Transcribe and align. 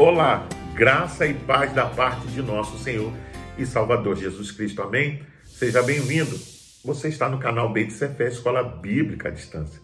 Olá, 0.00 0.48
graça 0.74 1.26
e 1.26 1.34
paz 1.34 1.74
da 1.74 1.84
parte 1.84 2.26
de 2.28 2.40
nosso 2.40 2.78
Senhor 2.78 3.12
e 3.58 3.66
Salvador 3.66 4.16
Jesus 4.16 4.50
Cristo. 4.50 4.80
Amém? 4.80 5.20
Seja 5.44 5.82
bem-vindo. 5.82 6.38
Você 6.82 7.08
está 7.08 7.28
no 7.28 7.38
canal 7.38 7.70
Sefer, 7.90 8.28
Escola 8.28 8.62
Bíblica 8.62 9.28
à 9.28 9.30
Distância. 9.30 9.78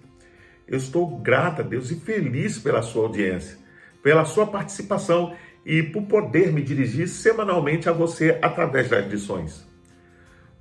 Eu 0.66 0.79
estou 0.79 1.19
grato 1.19 1.61
a 1.61 1.62
Deus 1.62 1.91
e 1.91 1.97
feliz 1.97 2.59
pela 2.59 2.80
sua 2.80 3.02
audiência, 3.02 3.59
pela 4.02 4.25
sua 4.25 4.47
participação 4.47 5.37
e 5.66 5.83
por 5.83 6.05
poder 6.05 6.51
me 6.51 6.62
dirigir 6.62 7.09
semanalmente 7.09 7.87
a 7.87 7.93
você 7.93 8.39
através 8.41 8.89
das 8.89 9.07
lições. 9.07 9.69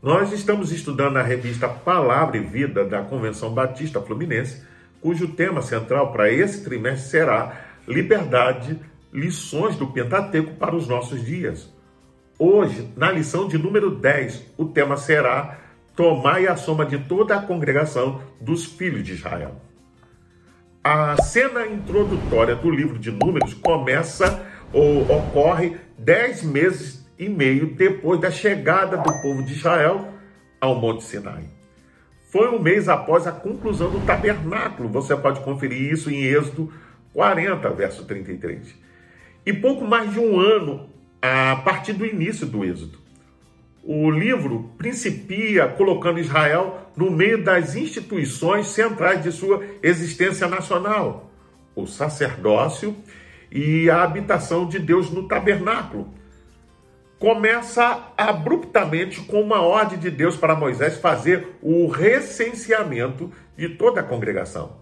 Nós 0.01 0.33
estamos 0.33 0.73
estudando 0.73 1.15
a 1.15 1.23
revista 1.23 1.69
Palavra 1.69 2.35
e 2.35 2.41
Vida 2.41 2.83
da 2.83 3.03
Convenção 3.03 3.53
Batista 3.53 4.01
Fluminense, 4.01 4.63
cujo 4.99 5.29
tema 5.29 5.61
central 5.61 6.11
para 6.11 6.29
esse 6.29 6.61
trimestre 6.61 7.09
será 7.09 7.61
Liberdade, 7.87 8.77
lições 9.15 9.77
do 9.77 9.87
Pentateuco 9.87 10.55
para 10.55 10.75
os 10.75 10.87
nossos 10.87 11.23
dias. 11.23 11.73
Hoje, 12.37 12.91
na 12.97 13.09
lição 13.09 13.47
de 13.47 13.57
número 13.57 13.89
10, 13.89 14.53
o 14.57 14.65
tema 14.65 14.97
será 14.97 15.59
Tomai 15.95 16.45
a 16.45 16.57
soma 16.57 16.85
de 16.85 16.99
toda 16.99 17.37
a 17.37 17.41
congregação 17.41 18.21
dos 18.41 18.65
filhos 18.65 19.01
de 19.03 19.13
Israel. 19.13 19.55
A 20.83 21.15
cena 21.23 21.65
introdutória 21.65 22.53
do 22.53 22.69
livro 22.69 22.99
de 22.99 23.09
Números 23.09 23.53
começa 23.53 24.45
ou 24.73 25.03
ocorre 25.03 25.77
dez 25.97 26.43
meses 26.43 27.09
e 27.17 27.29
meio 27.29 27.73
depois 27.73 28.19
da 28.19 28.29
chegada 28.29 28.97
do 28.97 29.21
povo 29.21 29.41
de 29.41 29.53
Israel 29.53 30.09
ao 30.59 30.75
Monte 30.75 31.05
Sinai. 31.05 31.45
Foi 32.29 32.49
um 32.49 32.59
mês 32.59 32.89
após 32.89 33.25
a 33.25 33.31
conclusão 33.31 33.89
do 33.89 34.05
tabernáculo. 34.05 34.89
Você 34.89 35.15
pode 35.15 35.39
conferir 35.39 35.93
isso 35.93 36.11
em 36.11 36.21
Êxodo 36.25 36.73
40, 37.13 37.69
verso 37.69 38.03
33 38.03 38.84
e 39.45 39.53
pouco 39.53 39.85
mais 39.85 40.11
de 40.11 40.19
um 40.19 40.39
ano 40.39 40.89
a 41.21 41.55
partir 41.57 41.93
do 41.93 42.05
início 42.05 42.45
do 42.45 42.63
Êxodo. 42.63 42.99
O 43.83 44.09
livro 44.09 44.71
principia 44.77 45.67
colocando 45.67 46.19
Israel 46.19 46.89
no 46.95 47.11
meio 47.11 47.43
das 47.43 47.75
instituições 47.75 48.67
centrais 48.67 49.21
de 49.21 49.31
sua 49.31 49.63
existência 49.83 50.47
nacional, 50.47 51.29
o 51.75 51.85
sacerdócio 51.85 52.95
e 53.51 53.89
a 53.89 54.01
habitação 54.01 54.67
de 54.67 54.79
Deus 54.79 55.11
no 55.11 55.27
tabernáculo. 55.27 56.11
Começa 57.19 58.11
abruptamente 58.17 59.21
com 59.21 59.41
uma 59.41 59.61
ordem 59.61 59.99
de 59.99 60.09
Deus 60.09 60.35
para 60.35 60.55
Moisés 60.55 60.97
fazer 60.97 61.55
o 61.61 61.87
recenseamento 61.87 63.31
de 63.55 63.69
toda 63.69 64.01
a 64.01 64.03
congregação. 64.03 64.77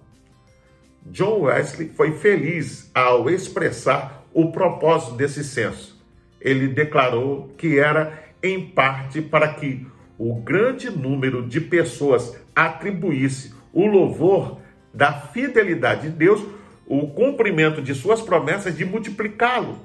John 1.05 1.41
Wesley 1.41 1.89
foi 1.89 2.13
feliz 2.13 2.89
ao 2.93 3.29
expressar 3.29 4.22
o 4.33 4.51
propósito 4.51 5.15
desse 5.15 5.43
censo. 5.43 6.01
Ele 6.41 6.67
declarou 6.67 7.53
que 7.57 7.79
era, 7.79 8.21
em 8.41 8.67
parte, 8.67 9.21
para 9.21 9.47
que 9.53 9.85
o 10.17 10.35
grande 10.35 10.89
número 10.89 11.47
de 11.47 11.61
pessoas 11.61 12.37
atribuísse 12.55 13.53
o 13.71 13.85
louvor 13.85 14.59
da 14.93 15.11
fidelidade 15.11 16.09
de 16.09 16.09
Deus, 16.09 16.43
o 16.85 17.07
cumprimento 17.07 17.81
de 17.81 17.95
suas 17.95 18.21
promessas 18.21 18.77
de 18.77 18.85
multiplicá-lo, 18.85 19.77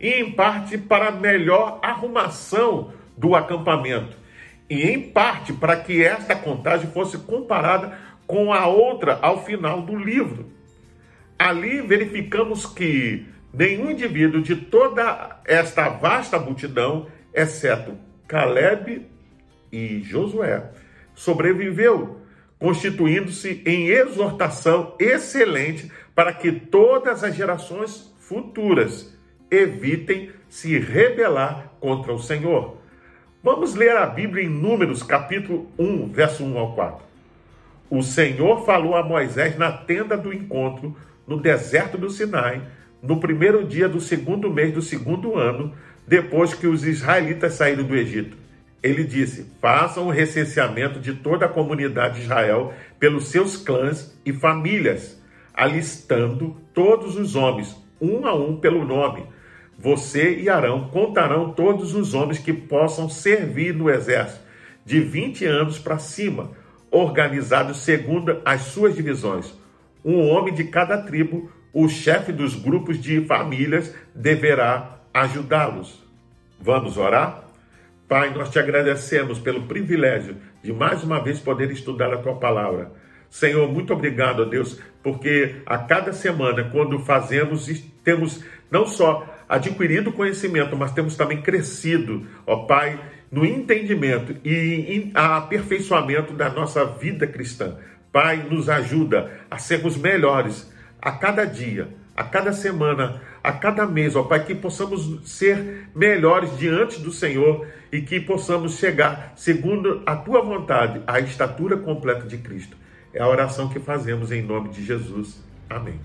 e 0.00 0.08
em 0.08 0.32
parte 0.32 0.78
para 0.78 1.10
melhor 1.10 1.78
arrumação 1.82 2.92
do 3.16 3.34
acampamento, 3.34 4.16
e 4.68 4.82
em 4.82 5.10
parte 5.10 5.52
para 5.52 5.76
que 5.76 6.02
esta 6.02 6.34
contagem 6.34 6.90
fosse 6.90 7.18
comparada 7.18 7.96
com 8.26 8.52
a 8.52 8.66
outra 8.66 9.18
ao 9.22 9.44
final 9.44 9.82
do 9.82 9.96
livro. 9.96 10.46
Ali 11.38 11.80
verificamos 11.80 12.66
que 12.66 13.26
nenhum 13.52 13.90
indivíduo 13.90 14.42
de 14.42 14.56
toda 14.56 15.40
esta 15.44 15.88
vasta 15.88 16.38
multidão, 16.38 17.06
exceto 17.32 17.96
Caleb 18.26 19.06
e 19.72 20.02
Josué, 20.02 20.70
sobreviveu, 21.14 22.20
constituindo-se 22.58 23.62
em 23.64 23.88
exortação 23.88 24.94
excelente 24.98 25.90
para 26.14 26.32
que 26.32 26.52
todas 26.52 27.22
as 27.22 27.34
gerações 27.34 28.14
futuras 28.18 29.16
evitem 29.50 30.30
se 30.48 30.78
rebelar 30.78 31.72
contra 31.80 32.12
o 32.12 32.18
Senhor. 32.18 32.76
Vamos 33.42 33.74
ler 33.74 33.96
a 33.96 34.06
Bíblia 34.06 34.44
em 34.44 34.48
Números, 34.48 35.02
capítulo 35.02 35.70
1, 35.78 36.08
verso 36.08 36.44
1 36.44 36.58
ao 36.58 36.74
4. 36.74 37.06
O 37.88 38.02
Senhor 38.02 38.64
falou 38.66 38.96
a 38.96 39.02
Moisés 39.02 39.56
na 39.56 39.72
tenda 39.72 40.16
do 40.16 40.32
encontro, 40.32 40.94
no 41.26 41.40
deserto 41.40 41.96
do 41.96 42.10
Sinai, 42.10 42.60
no 43.02 43.20
primeiro 43.20 43.64
dia 43.64 43.88
do 43.88 44.00
segundo 44.00 44.50
mês 44.50 44.72
do 44.72 44.82
segundo 44.82 45.36
ano, 45.36 45.72
depois 46.06 46.54
que 46.54 46.66
os 46.66 46.84
israelitas 46.84 47.54
saíram 47.54 47.84
do 47.84 47.94
Egito. 47.94 48.36
Ele 48.82 49.04
disse: 49.04 49.46
façam 49.60 50.06
o 50.06 50.10
recenseamento 50.10 51.00
de 51.00 51.14
toda 51.14 51.46
a 51.46 51.48
comunidade 51.48 52.16
de 52.16 52.22
Israel 52.22 52.72
pelos 52.98 53.28
seus 53.28 53.56
clãs 53.56 54.16
e 54.24 54.32
famílias, 54.32 55.20
alistando 55.52 56.56
todos 56.72 57.16
os 57.16 57.34
homens, 57.34 57.76
um 58.00 58.26
a 58.26 58.34
um 58.34 58.56
pelo 58.56 58.84
nome. 58.84 59.26
Você 59.78 60.38
e 60.40 60.48
Arão 60.48 60.88
contarão 60.88 61.52
todos 61.52 61.94
os 61.94 62.14
homens 62.14 62.38
que 62.38 62.52
possam 62.52 63.08
servir 63.08 63.74
no 63.74 63.88
exército, 63.88 64.40
de 64.84 65.00
20 65.00 65.44
anos 65.44 65.78
para 65.78 65.98
cima, 65.98 66.50
organizados 66.90 67.78
segundo 67.78 68.40
as 68.44 68.62
suas 68.62 68.94
divisões. 68.94 69.54
Um 70.04 70.28
homem 70.28 70.54
de 70.54 70.64
cada 70.64 70.98
tribo 70.98 71.50
o 71.72 71.88
chefe 71.88 72.32
dos 72.32 72.54
grupos 72.54 73.00
de 73.00 73.20
famílias 73.24 73.94
deverá 74.14 74.98
ajudá-los. 75.12 76.02
Vamos 76.60 76.96
orar? 76.96 77.44
Pai, 78.08 78.30
nós 78.30 78.50
te 78.50 78.58
agradecemos 78.58 79.38
pelo 79.38 79.62
privilégio 79.62 80.36
de 80.62 80.72
mais 80.72 81.04
uma 81.04 81.22
vez 81.22 81.38
poder 81.38 81.70
estudar 81.70 82.12
a 82.12 82.18
tua 82.18 82.36
palavra. 82.36 82.90
Senhor, 83.28 83.70
muito 83.70 83.92
obrigado, 83.92 84.42
a 84.42 84.46
Deus, 84.46 84.80
porque 85.02 85.56
a 85.66 85.76
cada 85.76 86.12
semana, 86.12 86.64
quando 86.64 86.98
fazemos, 87.00 87.68
temos 88.02 88.42
não 88.70 88.86
só 88.86 89.26
adquirido 89.46 90.12
conhecimento, 90.12 90.76
mas 90.76 90.92
temos 90.92 91.16
também 91.16 91.42
crescido, 91.42 92.26
ó 92.46 92.64
Pai, 92.64 92.98
no 93.30 93.44
entendimento 93.44 94.34
e 94.42 95.10
aperfeiçoamento 95.14 96.32
da 96.32 96.48
nossa 96.48 96.84
vida 96.84 97.26
cristã. 97.26 97.76
Pai, 98.10 98.46
nos 98.50 98.70
ajuda 98.70 99.30
a 99.50 99.58
sermos 99.58 99.96
melhores 99.96 100.72
a 101.00 101.12
cada 101.12 101.44
dia, 101.44 101.88
a 102.16 102.24
cada 102.24 102.52
semana, 102.52 103.20
a 103.42 103.52
cada 103.52 103.86
mês, 103.86 104.16
ó 104.16 104.22
Pai, 104.24 104.44
que 104.44 104.54
possamos 104.54 105.20
ser 105.24 105.88
melhores 105.94 106.58
diante 106.58 107.00
do 107.00 107.12
Senhor 107.12 107.66
e 107.92 108.00
que 108.00 108.20
possamos 108.20 108.76
chegar, 108.76 109.32
segundo 109.36 110.02
a 110.04 110.16
tua 110.16 110.42
vontade, 110.42 111.00
à 111.06 111.20
estatura 111.20 111.76
completa 111.76 112.26
de 112.26 112.38
Cristo. 112.38 112.76
É 113.14 113.22
a 113.22 113.28
oração 113.28 113.68
que 113.68 113.78
fazemos 113.78 114.32
em 114.32 114.42
nome 114.42 114.68
de 114.70 114.84
Jesus. 114.84 115.42
Amém. 115.70 115.98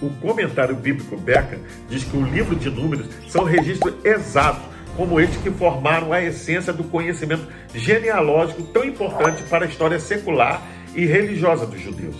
O 0.00 0.10
comentário 0.20 0.74
bíblico 0.74 1.16
Beca 1.16 1.58
diz 1.88 2.02
que 2.02 2.16
o 2.16 2.24
livro 2.24 2.56
de 2.56 2.68
Números 2.68 3.06
são 3.28 3.44
registros 3.44 3.94
exatos 4.04 4.71
como 4.96 5.20
estes 5.20 5.42
que 5.42 5.50
formaram 5.50 6.12
a 6.12 6.22
essência 6.22 6.72
do 6.72 6.84
conhecimento 6.84 7.46
genealógico 7.74 8.62
tão 8.64 8.84
importante 8.84 9.42
para 9.44 9.64
a 9.64 9.68
história 9.68 9.98
secular 9.98 10.62
e 10.94 11.06
religiosa 11.06 11.66
dos 11.66 11.80
judeus. 11.80 12.16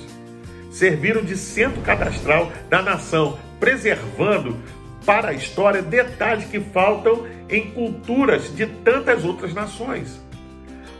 Serviram 0.70 1.22
de 1.22 1.36
centro 1.36 1.82
cadastral 1.82 2.50
da 2.70 2.80
nação, 2.80 3.38
preservando 3.60 4.56
para 5.04 5.30
a 5.30 5.34
história 5.34 5.82
detalhes 5.82 6.46
que 6.46 6.60
faltam 6.60 7.26
em 7.48 7.70
culturas 7.72 8.54
de 8.54 8.66
tantas 8.66 9.24
outras 9.24 9.52
nações. 9.52 10.20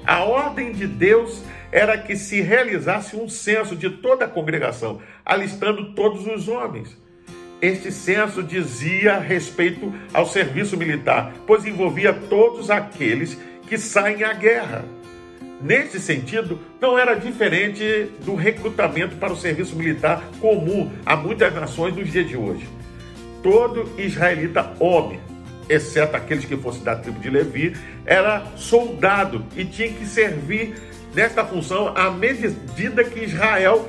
A 0.05 0.25
ordem 0.25 0.73
de 0.73 0.87
Deus 0.87 1.43
era 1.71 1.97
que 1.97 2.17
se 2.17 2.43
realizasse 2.43 3.17
um 3.17 3.29
censo 3.29 3.75
de 3.75 3.89
toda 3.89 4.27
a 4.27 4.29
congregação, 4.29 5.01
alistando 5.25 5.95
todos 5.95 6.27
os 6.27 6.49
homens. 6.49 7.01
Este 7.63 7.93
censo 7.93 8.43
dizia 8.43 9.21
respeito 9.21 9.95
ao 10.13 10.27
serviço 10.27 10.77
militar, 10.77 11.33
pois 11.47 11.65
envolvia 11.65 12.13
todos 12.13 12.73
aqueles 12.73 13.39
que 13.69 13.79
saem 13.79 14.25
à 14.25 14.33
guerra. 14.33 14.85
Nesse 15.61 16.01
sentido, 16.01 16.59
não 16.81 16.99
era 16.99 17.15
diferente 17.15 18.11
do 18.25 18.35
recrutamento 18.35 19.15
para 19.15 19.33
o 19.33 19.37
serviço 19.37 19.77
militar 19.77 20.25
comum 20.41 20.91
a 21.07 21.15
muitas 21.15 21.55
nações 21.55 21.95
nos 21.95 22.11
dias 22.11 22.29
de 22.29 22.37
hoje. 22.37 22.69
Todo 23.45 23.89
israelita 23.97 24.75
homem, 24.81 25.21
exceto 25.69 26.17
aqueles 26.17 26.45
que 26.45 26.57
fossem 26.57 26.83
da 26.83 26.97
tribo 26.97 27.21
de 27.21 27.31
Levi, 27.31 27.77
era 28.05 28.45
soldado 28.57 29.47
e 29.57 29.65
tinha 29.65 29.93
que 29.93 30.05
servir 30.05 30.75
nesta 31.15 31.45
função 31.45 31.97
à 31.97 32.11
medida 32.11 33.05
que 33.05 33.23
Israel 33.23 33.89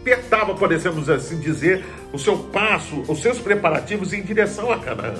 apertava, 0.00 0.54
podemos 0.54 1.08
assim 1.08 1.38
dizer, 1.38 1.84
o 2.12 2.18
seu 2.18 2.38
passo, 2.38 3.04
os 3.08 3.20
seus 3.20 3.38
preparativos 3.38 4.12
em 4.12 4.22
direção 4.22 4.70
a 4.70 4.78
Canaã. 4.78 5.14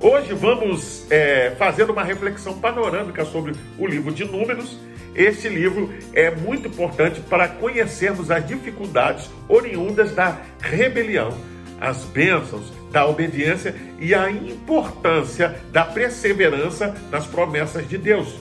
Hoje 0.00 0.32
vamos 0.34 1.06
é, 1.10 1.54
fazer 1.58 1.90
uma 1.90 2.04
reflexão 2.04 2.58
panorâmica 2.58 3.24
sobre 3.24 3.54
o 3.78 3.86
livro 3.86 4.12
de 4.12 4.24
Números 4.24 4.78
este 5.18 5.48
livro 5.48 5.92
é 6.12 6.30
muito 6.30 6.68
importante 6.68 7.20
para 7.20 7.48
conhecermos 7.48 8.30
as 8.30 8.46
dificuldades 8.46 9.28
oriundas 9.48 10.14
da 10.14 10.38
rebelião, 10.60 11.36
as 11.80 12.04
bênçãos 12.04 12.72
da 12.92 13.04
obediência 13.04 13.74
e 13.98 14.14
a 14.14 14.30
importância 14.30 15.60
da 15.72 15.84
perseverança 15.84 16.94
nas 17.10 17.26
promessas 17.26 17.88
de 17.88 17.98
Deus. 17.98 18.32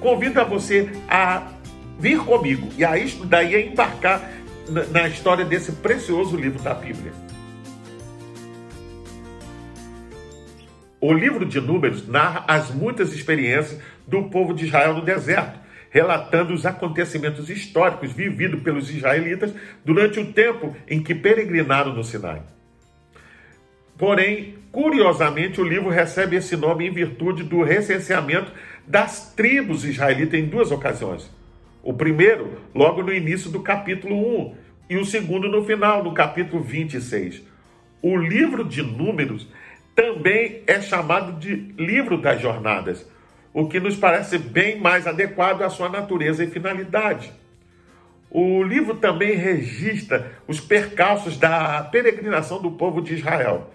Convido 0.00 0.40
a 0.40 0.44
você 0.44 0.90
a 1.08 1.52
vir 2.00 2.18
comigo 2.18 2.68
e 2.76 2.84
a 2.84 2.98
estudar 2.98 3.44
e 3.44 3.54
a 3.54 3.60
embarcar 3.60 4.28
na 4.68 5.08
história 5.08 5.44
desse 5.44 5.72
precioso 5.72 6.36
livro 6.36 6.62
da 6.62 6.74
Bíblia. 6.74 7.12
O 11.00 11.12
livro 11.12 11.44
de 11.44 11.60
Números 11.60 12.08
narra 12.08 12.44
as 12.48 12.70
muitas 12.70 13.12
experiências 13.12 13.78
do 14.06 14.22
povo 14.30 14.54
de 14.54 14.64
Israel 14.64 14.94
no 14.94 15.02
deserto, 15.02 15.60
relatando 15.90 16.54
os 16.54 16.64
acontecimentos 16.64 17.50
históricos 17.50 18.10
vividos 18.10 18.62
pelos 18.62 18.90
israelitas 18.90 19.52
durante 19.84 20.18
o 20.18 20.32
tempo 20.32 20.74
em 20.88 21.02
que 21.02 21.14
peregrinaram 21.14 21.92
no 21.92 22.02
Sinai. 22.02 22.42
Porém, 23.98 24.56
curiosamente, 24.72 25.60
o 25.60 25.64
livro 25.64 25.90
recebe 25.90 26.36
esse 26.36 26.56
nome 26.56 26.86
em 26.86 26.90
virtude 26.90 27.44
do 27.44 27.62
recenseamento 27.62 28.50
das 28.86 29.32
tribos 29.34 29.84
israelitas 29.84 30.40
em 30.40 30.46
duas 30.46 30.70
ocasiões. 30.70 31.30
O 31.84 31.92
primeiro, 31.92 32.62
logo 32.74 33.02
no 33.02 33.12
início 33.12 33.50
do 33.50 33.60
capítulo 33.60 34.16
1, 34.46 34.54
e 34.88 34.96
o 34.96 35.04
segundo 35.04 35.50
no 35.50 35.66
final, 35.66 36.02
no 36.02 36.14
capítulo 36.14 36.62
26. 36.62 37.42
O 38.00 38.16
livro 38.16 38.64
de 38.64 38.82
Números 38.82 39.46
também 39.94 40.62
é 40.66 40.80
chamado 40.80 41.38
de 41.38 41.54
livro 41.76 42.16
das 42.16 42.40
jornadas, 42.40 43.06
o 43.52 43.68
que 43.68 43.78
nos 43.78 43.96
parece 43.96 44.38
bem 44.38 44.80
mais 44.80 45.06
adequado 45.06 45.60
à 45.60 45.68
sua 45.68 45.90
natureza 45.90 46.42
e 46.42 46.50
finalidade. 46.50 47.30
O 48.30 48.62
livro 48.62 48.94
também 48.94 49.34
registra 49.34 50.32
os 50.48 50.60
percalços 50.60 51.36
da 51.36 51.82
peregrinação 51.82 52.62
do 52.62 52.70
povo 52.70 53.02
de 53.02 53.12
Israel. 53.12 53.70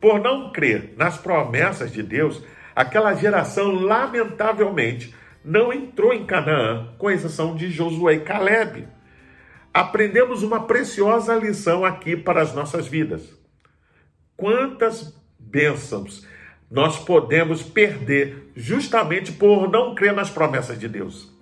Por 0.00 0.20
não 0.20 0.50
crer 0.50 0.94
nas 0.96 1.16
promessas 1.16 1.92
de 1.92 2.02
Deus, 2.02 2.42
aquela 2.74 3.14
geração 3.14 3.70
lamentavelmente 3.72 5.14
não 5.44 5.72
entrou 5.72 6.12
em 6.12 6.24
Canaã, 6.24 6.88
com 6.98 7.10
exceção 7.10 7.54
de 7.54 7.70
Josué 7.70 8.14
e 8.14 8.20
Caleb. 8.20 8.86
Aprendemos 9.72 10.42
uma 10.42 10.66
preciosa 10.66 11.34
lição 11.34 11.84
aqui 11.84 12.16
para 12.16 12.42
as 12.42 12.54
nossas 12.54 12.86
vidas. 12.86 13.22
Quantas 14.36 15.14
bênçãos 15.38 16.26
nós 16.70 16.98
podemos 16.98 17.62
perder 17.62 18.50
justamente 18.54 19.32
por 19.32 19.70
não 19.70 19.94
crer 19.94 20.12
nas 20.12 20.30
promessas 20.30 20.78
de 20.78 20.88
Deus? 20.88 21.32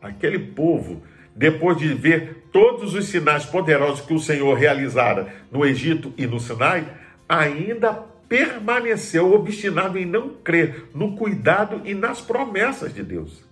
Aquele 0.00 0.38
povo, 0.38 1.02
depois 1.34 1.76
de 1.76 1.92
ver 1.94 2.48
todos 2.52 2.94
os 2.94 3.06
sinais 3.06 3.44
poderosos 3.44 4.04
que 4.04 4.14
o 4.14 4.18
Senhor 4.18 4.54
realizara 4.56 5.34
no 5.50 5.64
Egito 5.64 6.12
e 6.16 6.26
no 6.26 6.40
Sinai, 6.40 6.86
ainda 7.28 8.09
permaneceu 8.30 9.34
obstinado 9.34 9.98
em 9.98 10.06
não 10.06 10.28
crer 10.28 10.84
no 10.94 11.16
cuidado 11.16 11.82
e 11.84 11.94
nas 11.94 12.20
promessas 12.20 12.94
de 12.94 13.02
Deus. 13.02 13.44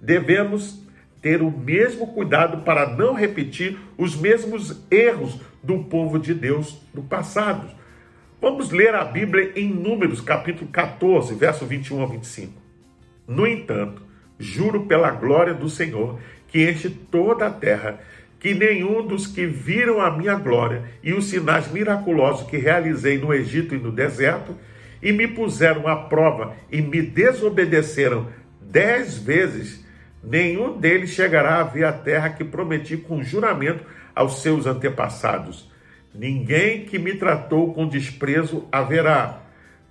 Devemos 0.00 0.80
ter 1.20 1.42
o 1.42 1.50
mesmo 1.50 2.06
cuidado 2.14 2.62
para 2.62 2.94
não 2.94 3.12
repetir 3.12 3.76
os 3.98 4.14
mesmos 4.14 4.80
erros 4.88 5.40
do 5.60 5.82
povo 5.82 6.16
de 6.16 6.32
Deus 6.32 6.80
no 6.94 7.02
passado. 7.02 7.68
Vamos 8.40 8.70
ler 8.70 8.94
a 8.94 9.04
Bíblia 9.04 9.52
em 9.56 9.68
Números, 9.72 10.20
capítulo 10.20 10.70
14, 10.70 11.34
verso 11.34 11.66
21 11.66 12.04
a 12.04 12.06
25. 12.06 12.52
No 13.26 13.48
entanto, 13.48 14.02
juro 14.38 14.86
pela 14.86 15.10
glória 15.10 15.54
do 15.54 15.68
Senhor, 15.68 16.20
que 16.46 16.70
enche 16.70 16.88
toda 16.88 17.48
a 17.48 17.50
terra, 17.50 17.98
que 18.42 18.52
nenhum 18.52 19.06
dos 19.06 19.24
que 19.24 19.46
viram 19.46 20.00
a 20.00 20.10
minha 20.10 20.34
glória 20.34 20.82
e 21.00 21.12
os 21.12 21.26
sinais 21.26 21.70
miraculosos 21.70 22.44
que 22.50 22.56
realizei 22.56 23.16
no 23.16 23.32
Egito 23.32 23.72
e 23.72 23.78
no 23.78 23.92
deserto, 23.92 24.56
e 25.00 25.12
me 25.12 25.28
puseram 25.28 25.86
à 25.86 25.94
prova 25.94 26.56
e 26.68 26.82
me 26.82 27.00
desobedeceram 27.00 28.26
dez 28.60 29.16
vezes, 29.16 29.86
nenhum 30.20 30.76
deles 30.76 31.10
chegará 31.10 31.60
a 31.60 31.62
ver 31.62 31.84
a 31.84 31.92
terra 31.92 32.30
que 32.30 32.42
prometi 32.42 32.96
com 32.96 33.22
juramento 33.22 33.84
aos 34.12 34.42
seus 34.42 34.66
antepassados. 34.66 35.70
Ninguém 36.12 36.84
que 36.84 36.98
me 36.98 37.14
tratou 37.14 37.72
com 37.72 37.86
desprezo 37.86 38.66
haverá, 38.72 39.40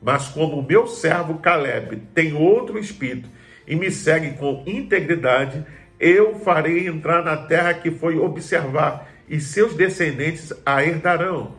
mas 0.02 0.28
como 0.28 0.62
meu 0.62 0.88
servo 0.88 1.36
Caleb 1.36 2.02
tem 2.14 2.34
outro 2.34 2.78
espírito 2.78 3.30
e 3.66 3.78
me 3.78 3.90
segue 3.90 4.32
com 4.32 4.62
integridade, 4.68 5.66
eu 6.02 6.34
farei 6.40 6.88
entrar 6.88 7.24
na 7.24 7.38
terra 7.38 7.76
que 7.76 7.92
foi 7.92 8.18
observar, 8.18 9.08
e 9.30 9.40
seus 9.40 9.76
descendentes 9.76 10.52
a 10.66 10.84
herdarão. 10.84 11.56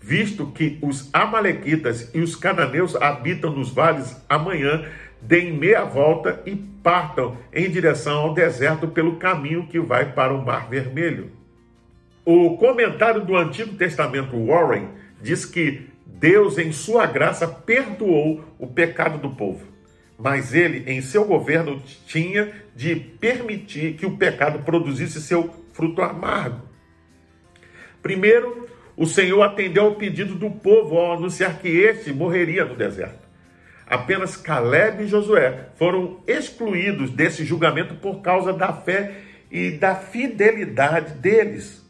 Visto 0.00 0.46
que 0.46 0.78
os 0.82 1.10
Amalequitas 1.12 2.10
e 2.14 2.20
os 2.20 2.34
cananeus 2.34 2.96
habitam 2.96 3.50
nos 3.50 3.70
vales, 3.70 4.16
amanhã 4.28 4.84
deem 5.20 5.52
meia 5.52 5.84
volta 5.84 6.42
e 6.44 6.56
partam 6.56 7.36
em 7.52 7.70
direção 7.70 8.18
ao 8.18 8.34
deserto 8.34 8.88
pelo 8.88 9.16
caminho 9.16 9.66
que 9.66 9.78
vai 9.78 10.12
para 10.12 10.34
o 10.34 10.44
Mar 10.44 10.68
Vermelho. 10.68 11.30
O 12.24 12.56
comentário 12.56 13.24
do 13.24 13.36
Antigo 13.36 13.76
Testamento 13.76 14.46
Warren 14.46 14.88
diz 15.20 15.44
que 15.44 15.88
Deus, 16.06 16.58
em 16.58 16.72
sua 16.72 17.06
graça, 17.06 17.46
perdoou 17.46 18.44
o 18.58 18.66
pecado 18.66 19.18
do 19.18 19.30
povo 19.30 19.73
mas 20.18 20.54
ele, 20.54 20.90
em 20.90 21.00
seu 21.00 21.24
governo, 21.24 21.82
tinha 22.06 22.52
de 22.74 22.94
permitir 22.96 23.94
que 23.94 24.06
o 24.06 24.16
pecado 24.16 24.60
produzisse 24.60 25.20
seu 25.20 25.64
fruto 25.72 26.02
amargo. 26.02 26.62
Primeiro, 28.02 28.68
o 28.96 29.06
Senhor 29.06 29.42
atendeu 29.42 29.84
ao 29.84 29.94
pedido 29.96 30.34
do 30.34 30.50
povo 30.50 30.96
ao 30.96 31.14
anunciar 31.14 31.58
que 31.58 31.68
este 31.68 32.12
morreria 32.12 32.64
no 32.64 32.76
deserto. 32.76 33.24
Apenas 33.86 34.36
Caleb 34.36 35.02
e 35.02 35.08
Josué 35.08 35.68
foram 35.76 36.20
excluídos 36.26 37.10
desse 37.10 37.44
julgamento 37.44 37.94
por 37.96 38.22
causa 38.22 38.52
da 38.52 38.72
fé 38.72 39.20
e 39.50 39.72
da 39.72 39.94
fidelidade 39.94 41.14
deles. 41.14 41.84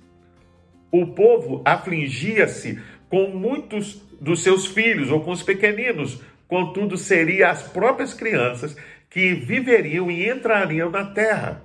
O 0.90 1.08
povo 1.08 1.62
afligia-se 1.64 2.80
com 3.08 3.28
muitos 3.28 4.02
dos 4.20 4.42
seus 4.42 4.66
filhos 4.66 5.10
ou 5.10 5.20
com 5.20 5.30
os 5.30 5.42
pequeninos, 5.42 6.20
Contudo, 6.54 6.96
seriam 6.96 7.50
as 7.50 7.64
próprias 7.64 8.14
crianças 8.14 8.76
que 9.10 9.34
viveriam 9.34 10.08
e 10.08 10.30
entrariam 10.30 10.88
na 10.88 11.04
terra. 11.04 11.60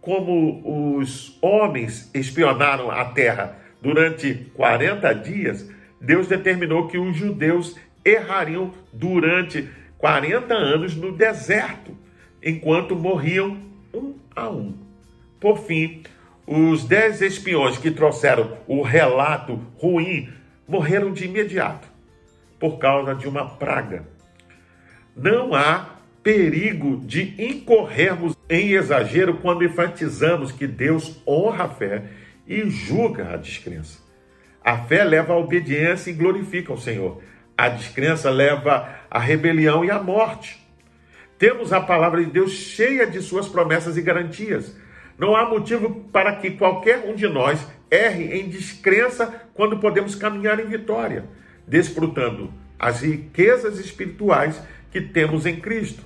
Como 0.00 0.98
os 0.98 1.38
homens 1.40 2.10
espionaram 2.12 2.90
a 2.90 3.04
terra 3.04 3.56
durante 3.80 4.50
40 4.54 5.12
dias, 5.14 5.70
Deus 6.00 6.26
determinou 6.26 6.88
que 6.88 6.98
os 6.98 7.16
judeus 7.16 7.76
errariam 8.04 8.74
durante 8.92 9.68
40 9.98 10.52
anos 10.52 10.96
no 10.96 11.12
deserto, 11.12 11.96
enquanto 12.42 12.96
morriam 12.96 13.56
um 13.94 14.14
a 14.34 14.50
um. 14.50 14.74
Por 15.38 15.58
fim, 15.58 16.02
os 16.44 16.82
dez 16.82 17.22
espiões 17.22 17.78
que 17.78 17.92
trouxeram 17.92 18.58
o 18.66 18.82
relato 18.82 19.64
ruim 19.76 20.28
morreram 20.66 21.12
de 21.12 21.24
imediato 21.24 21.87
por 22.58 22.78
causa 22.78 23.14
de 23.14 23.28
uma 23.28 23.48
praga. 23.48 24.04
Não 25.16 25.54
há 25.54 25.98
perigo 26.22 27.00
de 27.04 27.34
incorrermos 27.42 28.36
em 28.48 28.72
exagero 28.72 29.34
quando 29.38 29.64
enfatizamos 29.64 30.52
que 30.52 30.66
Deus 30.66 31.22
honra 31.26 31.64
a 31.64 31.68
fé 31.68 32.04
e 32.46 32.68
julga 32.68 33.32
a 33.32 33.36
descrença. 33.36 34.00
A 34.64 34.76
fé 34.76 35.04
leva 35.04 35.32
à 35.32 35.36
obediência 35.36 36.10
e 36.10 36.14
glorifica 36.14 36.72
o 36.72 36.80
Senhor. 36.80 37.22
A 37.56 37.68
descrença 37.68 38.30
leva 38.30 38.88
à 39.10 39.18
rebelião 39.18 39.84
e 39.84 39.90
à 39.90 40.00
morte. 40.00 40.64
Temos 41.38 41.72
a 41.72 41.80
palavra 41.80 42.24
de 42.24 42.30
Deus 42.30 42.52
cheia 42.52 43.06
de 43.06 43.22
suas 43.22 43.48
promessas 43.48 43.96
e 43.96 44.02
garantias. 44.02 44.76
Não 45.16 45.34
há 45.34 45.48
motivo 45.48 46.08
para 46.12 46.36
que 46.36 46.52
qualquer 46.52 47.04
um 47.08 47.14
de 47.14 47.26
nós 47.26 47.66
erre 47.90 48.38
em 48.38 48.48
descrença 48.48 49.46
quando 49.54 49.78
podemos 49.78 50.14
caminhar 50.14 50.60
em 50.60 50.66
vitória 50.66 51.24
desfrutando 51.68 52.52
as 52.78 53.02
riquezas 53.02 53.78
espirituais 53.78 54.60
que 54.90 55.00
temos 55.00 55.46
em 55.46 55.56
Cristo. 55.56 56.02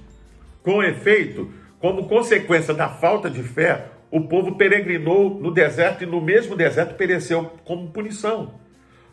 Com 0.62 0.83
efeito, 0.83 1.50
como 1.78 2.09
consequência 2.09 2.73
da 2.73 2.88
falta 2.88 3.28
de 3.28 3.42
fé, 3.42 3.87
o 4.11 4.21
povo 4.21 4.57
peregrinou 4.57 5.40
no 5.40 5.50
deserto 5.50 6.04
e 6.04 6.07
no 6.07 6.21
mesmo 6.21 6.54
deserto 6.54 6.95
pereceu 6.95 7.52
como 7.64 7.90
punição. 7.90 8.61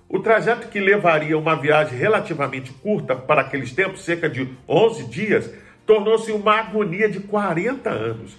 O 0.09 0.19
trajeto 0.19 0.67
que 0.69 0.79
levaria 0.79 1.37
uma 1.37 1.55
viagem 1.55 1.97
relativamente 1.97 2.73
curta 2.73 3.15
para 3.15 3.41
aqueles 3.41 3.71
tempos, 3.71 4.01
cerca 4.01 4.27
de 4.27 4.49
11 4.67 5.05
dias, 5.05 5.53
tornou-se 5.85 6.31
uma 6.31 6.55
agonia 6.59 7.07
de 7.07 7.19
40 7.19 7.89
anos. 7.89 8.35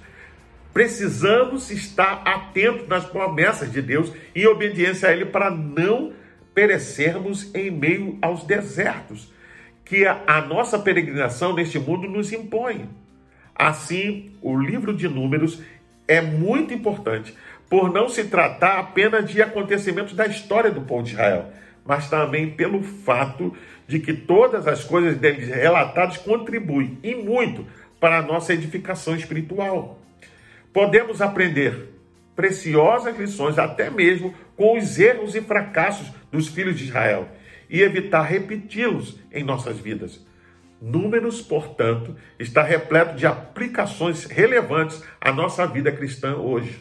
Precisamos 0.73 1.71
estar 1.71 2.23
atentos 2.25 2.87
nas 2.89 3.05
promessas 3.05 3.71
de 3.71 3.81
Deus 3.81 4.13
e 4.35 4.47
obediência 4.47 5.09
a 5.09 5.13
Ele 5.13 5.27
para 5.27 5.51
não 5.51 6.13
perecermos 6.55 7.55
em 7.55 7.71
meio 7.71 8.19
aos 8.21 8.45
desertos 8.45 9.33
que 9.85 10.07
a, 10.07 10.23
a 10.27 10.41
nossa 10.41 10.79
peregrinação 10.79 11.55
neste 11.55 11.79
mundo 11.79 12.09
nos 12.09 12.33
impõe. 12.33 12.89
Assim, 13.55 14.33
o 14.41 14.57
livro 14.57 14.95
de 14.95 15.09
Números 15.09 15.61
é 16.07 16.21
muito 16.21 16.73
importante 16.73 17.35
por 17.69 17.93
não 17.93 18.09
se 18.09 18.25
tratar 18.25 18.79
apenas 18.79 19.31
de 19.31 19.41
acontecimentos 19.41 20.15
da 20.15 20.27
história 20.27 20.71
do 20.71 20.81
povo 20.81 21.05
de 21.05 21.13
Israel, 21.13 21.53
mas 21.85 22.09
também 22.09 22.51
pelo 22.51 22.83
fato 22.83 23.57
de 23.87 23.99
que 24.01 24.13
todas 24.13 24.67
as 24.67 24.85
coisas 24.85 25.17
deles 25.17 25.49
relatadas 25.49 26.17
contribuem 26.17 26.99
e 27.03 27.15
muito 27.15 27.67
para 27.99 28.19
a 28.19 28.23
nossa 28.23 28.55
edificação 28.55 29.15
espiritual. 29.15 30.01
Podemos 30.73 31.21
aprender 31.21 31.91
preciosas 32.35 33.19
lições, 33.19 33.59
até 33.59 33.91
mesmo 33.91 34.35
com 34.61 34.77
os 34.77 34.99
erros 34.99 35.35
e 35.35 35.41
fracassos 35.41 36.13
dos 36.31 36.47
filhos 36.49 36.77
de 36.77 36.85
Israel, 36.85 37.27
e 37.71 37.81
evitar 37.81 38.21
repeti-los 38.21 39.19
em 39.33 39.43
nossas 39.43 39.79
vidas. 39.79 40.23
Números, 40.83 41.41
portanto, 41.41 42.15
está 42.39 42.63
repleto 42.63 43.17
de 43.17 43.25
aplicações 43.25 44.27
relevantes 44.27 45.03
à 45.19 45.33
nossa 45.33 45.67
vida 45.67 45.91
cristã 45.91 46.37
hoje. 46.37 46.79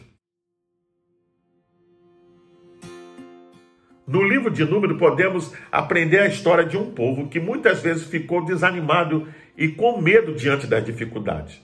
No 4.06 4.24
livro 4.24 4.52
de 4.52 4.66
Números, 4.66 4.98
podemos 4.98 5.54
aprender 5.72 6.20
a 6.20 6.28
história 6.28 6.66
de 6.66 6.76
um 6.76 6.92
povo 6.92 7.30
que 7.30 7.40
muitas 7.40 7.82
vezes 7.82 8.04
ficou 8.04 8.44
desanimado 8.44 9.26
e 9.58 9.70
com 9.70 10.02
medo 10.02 10.34
diante 10.34 10.68
das 10.68 10.84
dificuldades. 10.84 11.62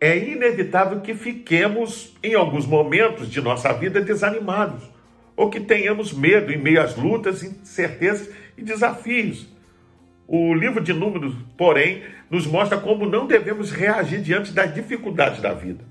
É 0.00 0.18
inevitável 0.18 1.00
que 1.00 1.14
fiquemos, 1.14 2.12
em 2.24 2.34
alguns 2.34 2.66
momentos 2.66 3.30
de 3.30 3.40
nossa 3.40 3.72
vida, 3.72 4.00
desanimados, 4.00 4.92
ou 5.36 5.50
que 5.50 5.60
tenhamos 5.60 6.12
medo 6.12 6.52
em 6.52 6.58
meio 6.58 6.80
às 6.80 6.96
lutas, 6.96 7.42
incertezas 7.42 8.30
e 8.56 8.62
desafios. 8.62 9.48
O 10.26 10.54
livro 10.54 10.82
de 10.82 10.92
Números, 10.92 11.34
porém, 11.56 12.02
nos 12.30 12.46
mostra 12.46 12.78
como 12.78 13.06
não 13.06 13.26
devemos 13.26 13.70
reagir 13.70 14.20
diante 14.22 14.52
das 14.52 14.74
dificuldades 14.74 15.40
da 15.40 15.52
vida. 15.52 15.84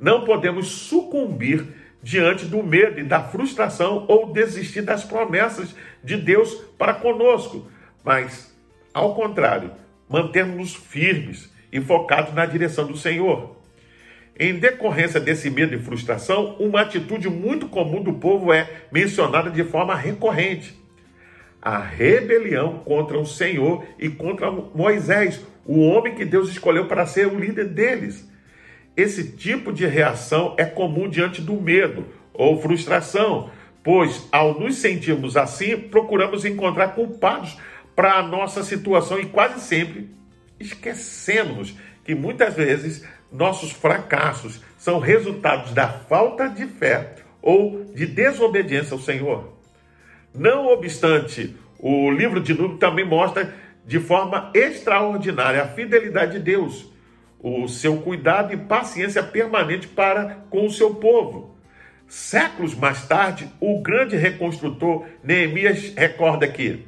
Não 0.00 0.24
podemos 0.24 0.68
sucumbir 0.68 1.66
diante 2.02 2.44
do 2.44 2.62
medo 2.62 3.00
e 3.00 3.04
da 3.04 3.22
frustração 3.22 4.04
ou 4.08 4.32
desistir 4.32 4.82
das 4.82 5.04
promessas 5.04 5.74
de 6.02 6.16
Deus 6.16 6.54
para 6.76 6.94
conosco, 6.94 7.70
mas, 8.04 8.54
ao 8.94 9.14
contrário, 9.14 9.72
mantermos 10.08 10.74
firmes 10.74 11.52
e 11.72 11.80
focados 11.80 12.32
na 12.34 12.46
direção 12.46 12.86
do 12.86 12.96
Senhor. 12.96 13.57
Em 14.38 14.54
decorrência 14.54 15.18
desse 15.18 15.50
medo 15.50 15.74
e 15.74 15.78
frustração, 15.78 16.56
uma 16.60 16.82
atitude 16.82 17.28
muito 17.28 17.68
comum 17.68 18.02
do 18.02 18.12
povo 18.12 18.52
é 18.52 18.70
mencionada 18.92 19.50
de 19.50 19.64
forma 19.64 19.94
recorrente 19.94 20.78
a 21.60 21.78
rebelião 21.78 22.78
contra 22.84 23.18
o 23.18 23.26
Senhor 23.26 23.84
e 23.98 24.08
contra 24.08 24.50
Moisés, 24.50 25.44
o 25.66 25.80
homem 25.80 26.14
que 26.14 26.24
Deus 26.24 26.50
escolheu 26.50 26.86
para 26.86 27.06
ser 27.06 27.26
o 27.26 27.38
líder 27.38 27.66
deles. 27.66 28.28
Esse 28.96 29.32
tipo 29.32 29.72
de 29.72 29.86
reação 29.86 30.54
é 30.56 30.64
comum 30.64 31.08
diante 31.08 31.40
do 31.40 31.60
medo 31.60 32.06
ou 32.32 32.60
frustração, 32.60 33.50
pois 33.82 34.26
ao 34.32 34.58
nos 34.58 34.76
sentirmos 34.76 35.36
assim, 35.36 35.76
procuramos 35.76 36.44
encontrar 36.44 36.88
culpados 36.88 37.56
para 37.94 38.14
a 38.14 38.22
nossa 38.22 38.62
situação 38.62 39.18
e 39.18 39.26
quase 39.26 39.60
sempre 39.60 40.08
esquecemos 40.58 41.76
que 42.04 42.14
muitas 42.14 42.54
vezes 42.54 43.04
nossos 43.30 43.70
fracassos 43.70 44.60
são 44.76 44.98
resultados 44.98 45.72
da 45.72 45.88
falta 45.88 46.48
de 46.48 46.66
fé 46.66 47.16
ou 47.42 47.84
de 47.94 48.06
desobediência 48.06 48.94
ao 48.94 49.00
Senhor. 49.00 49.52
Não 50.34 50.66
obstante, 50.66 51.56
o 51.78 52.10
livro 52.10 52.40
de 52.40 52.54
Números 52.54 52.78
também 52.78 53.04
mostra 53.04 53.54
de 53.86 53.98
forma 53.98 54.50
extraordinária 54.54 55.62
a 55.62 55.68
fidelidade 55.68 56.32
de 56.32 56.40
Deus, 56.40 56.92
o 57.40 57.68
seu 57.68 57.98
cuidado 57.98 58.52
e 58.52 58.56
paciência 58.56 59.22
permanente 59.22 59.88
para 59.88 60.44
com 60.50 60.66
o 60.66 60.70
seu 60.70 60.94
povo. 60.94 61.56
Séculos 62.06 62.74
mais 62.74 63.06
tarde, 63.06 63.50
o 63.60 63.80
grande 63.80 64.16
reconstrutor 64.16 65.06
Neemias 65.22 65.92
recorda 65.94 66.48
que, 66.48 66.86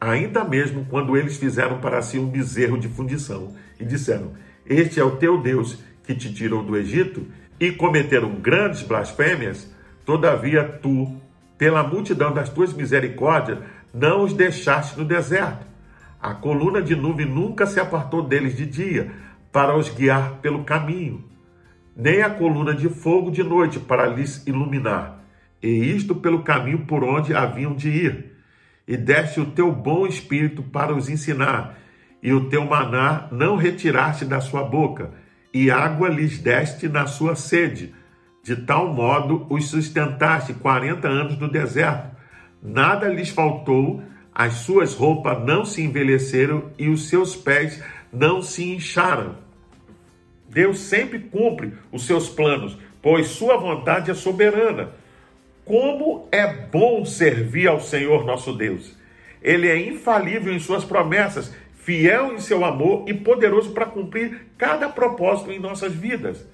ainda 0.00 0.44
mesmo 0.44 0.86
quando 0.86 1.16
eles 1.16 1.36
fizeram 1.36 1.78
para 1.78 2.00
si 2.02 2.18
um 2.18 2.26
bezerro 2.26 2.78
de 2.78 2.88
fundição 2.88 3.54
e 3.78 3.84
disseram: 3.84 4.32
Este 4.68 5.00
é 5.00 5.04
o 5.04 5.16
teu 5.16 5.40
Deus 5.40 5.78
que 6.04 6.14
te 6.14 6.32
tirou 6.32 6.62
do 6.62 6.76
Egito, 6.76 7.26
e 7.58 7.72
cometeram 7.72 8.34
grandes 8.34 8.82
blasfêmias, 8.82 9.72
todavia 10.04 10.62
tu 10.62 11.16
pela 11.56 11.82
multidão 11.82 12.32
das 12.32 12.50
tuas 12.50 12.72
misericórdias, 12.72 13.58
não 13.92 14.22
os 14.22 14.34
deixaste 14.34 14.98
no 14.98 15.04
deserto. 15.04 15.66
A 16.20 16.34
coluna 16.34 16.82
de 16.82 16.94
nuvem 16.94 17.26
nunca 17.26 17.66
se 17.66 17.80
apartou 17.80 18.22
deles 18.22 18.56
de 18.56 18.66
dia, 18.66 19.10
para 19.50 19.74
os 19.74 19.88
guiar 19.88 20.34
pelo 20.42 20.64
caminho, 20.64 21.24
nem 21.96 22.20
a 22.20 22.28
coluna 22.28 22.74
de 22.74 22.90
fogo 22.90 23.30
de 23.30 23.42
noite, 23.42 23.78
para 23.78 24.06
lhes 24.06 24.46
iluminar. 24.46 25.24
E 25.62 25.68
isto 25.68 26.14
pelo 26.14 26.42
caminho 26.42 26.80
por 26.80 27.02
onde 27.02 27.34
haviam 27.34 27.74
de 27.74 27.88
ir. 27.88 28.32
E 28.86 28.98
deste 28.98 29.40
o 29.40 29.46
teu 29.46 29.72
bom 29.72 30.06
espírito 30.06 30.62
para 30.62 30.94
os 30.94 31.08
ensinar, 31.08 31.78
e 32.22 32.32
o 32.32 32.48
teu 32.48 32.64
maná 32.64 33.28
não 33.30 33.56
retiraste 33.56 34.24
da 34.24 34.40
sua 34.40 34.62
boca, 34.62 35.10
e 35.52 35.70
água 35.70 36.08
lhes 36.08 36.38
deste 36.38 36.88
na 36.88 37.06
sua 37.06 37.34
sede 37.34 37.94
de 38.46 38.54
tal 38.54 38.94
modo 38.94 39.44
os 39.50 39.68
sustentaste 39.68 40.54
quarenta 40.54 41.08
anos 41.08 41.36
no 41.36 41.50
deserto. 41.50 42.14
Nada 42.62 43.08
lhes 43.08 43.28
faltou, 43.28 44.00
as 44.32 44.54
suas 44.54 44.94
roupas 44.94 45.44
não 45.44 45.64
se 45.64 45.82
envelheceram 45.82 46.70
e 46.78 46.88
os 46.88 47.08
seus 47.08 47.34
pés 47.34 47.82
não 48.12 48.40
se 48.40 48.72
incharam. 48.72 49.34
Deus 50.48 50.78
sempre 50.78 51.18
cumpre 51.18 51.72
os 51.90 52.06
seus 52.06 52.28
planos, 52.28 52.78
pois 53.02 53.26
sua 53.26 53.56
vontade 53.56 54.12
é 54.12 54.14
soberana. 54.14 54.90
Como 55.64 56.28
é 56.30 56.46
bom 56.46 57.04
servir 57.04 57.66
ao 57.66 57.80
Senhor 57.80 58.24
nosso 58.24 58.52
Deus. 58.52 58.96
Ele 59.42 59.68
é 59.68 59.76
infalível 59.88 60.54
em 60.54 60.60
suas 60.60 60.84
promessas, 60.84 61.52
fiel 61.86 62.34
em 62.34 62.40
seu 62.40 62.64
amor 62.64 63.04
e 63.08 63.14
poderoso 63.14 63.70
para 63.70 63.86
cumprir 63.86 64.48
cada 64.58 64.88
propósito 64.88 65.52
em 65.52 65.60
nossas 65.60 65.94
vidas. 65.94 66.44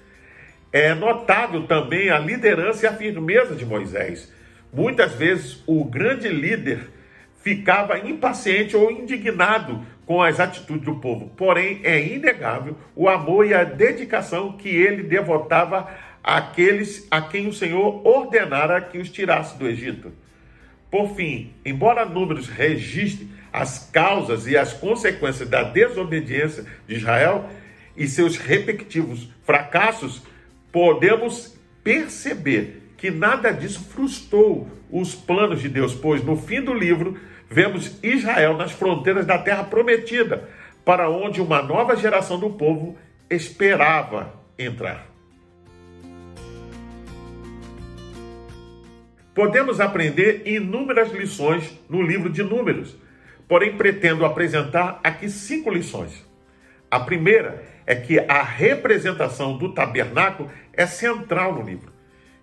É 0.71 0.93
notável 0.93 1.65
também 1.65 2.11
a 2.11 2.19
liderança 2.19 2.85
e 2.85 2.87
a 2.87 2.93
firmeza 2.93 3.55
de 3.55 3.65
Moisés. 3.65 4.31
Muitas 4.71 5.13
vezes 5.15 5.63
o 5.65 5.83
grande 5.85 6.29
líder 6.29 6.87
ficava 7.41 7.97
impaciente 7.97 8.77
ou 8.77 8.91
indignado 8.91 9.83
com 10.05 10.21
as 10.21 10.39
atitudes 10.39 10.85
do 10.85 10.99
povo. 10.99 11.31
Porém, 11.35 11.79
é 11.83 11.99
inegável 11.99 12.77
o 12.95 13.09
amor 13.09 13.47
e 13.47 13.55
a 13.55 13.63
dedicação 13.63 14.51
que 14.51 14.69
ele 14.69 15.01
devotava 15.01 15.89
àqueles 16.23 17.07
a 17.09 17.21
quem 17.21 17.47
o 17.47 17.53
Senhor 17.53 18.05
ordenara 18.05 18.79
que 18.81 18.99
os 18.99 19.09
tirasse 19.09 19.57
do 19.57 19.67
Egito. 19.67 20.11
Por 20.91 21.15
fim, 21.15 21.53
embora 21.65 22.05
números 22.05 22.47
registre 22.47 23.27
as 23.53 23.87
causas 23.91 24.47
e 24.47 24.57
as 24.57 24.73
consequências 24.73 25.47
da 25.47 25.61
desobediência 25.61 26.65
de 26.87 26.95
Israel 26.95 27.47
e 27.95 28.07
seus 28.07 28.35
respectivos 28.35 29.29
fracassos, 29.43 30.23
podemos 30.71 31.55
perceber 31.83 32.81
que 32.97 33.11
nada 33.11 33.51
disso 33.51 33.83
frustrou 33.91 34.67
os 34.89 35.13
planos 35.13 35.61
de 35.61 35.69
Deus, 35.69 35.93
pois 35.93 36.23
no 36.23 36.35
fim 36.35 36.61
do 36.61 36.73
livro 36.73 37.15
vemos 37.47 37.99
Israel 38.01 38.57
nas 38.57 38.71
fronteiras 38.71 39.25
da 39.25 39.37
terra 39.37 39.63
prometida, 39.63 40.49
para 40.83 41.07
onde 41.09 41.39
uma 41.39 41.61
nova 41.61 41.95
geração 41.95 42.39
do 42.39 42.49
povo 42.49 42.97
esperava 43.29 44.33
entrar. 44.57 45.07
Podemos 49.35 49.79
aprender 49.79 50.43
inúmeras 50.45 51.11
lições 51.11 51.77
no 51.89 52.01
livro 52.01 52.29
de 52.29 52.43
Números, 52.43 52.95
porém 53.47 53.77
pretendo 53.77 54.25
apresentar 54.25 54.99
aqui 55.03 55.29
cinco 55.29 55.69
lições. 55.69 56.25
A 56.89 56.99
primeira 56.99 57.63
é 57.85 57.95
que 57.95 58.19
a 58.19 58.43
representação 58.43 59.57
do 59.57 59.73
tabernáculo 59.73 60.49
é 60.71 60.85
central 60.85 61.53
no 61.53 61.61
livro. 61.61 61.91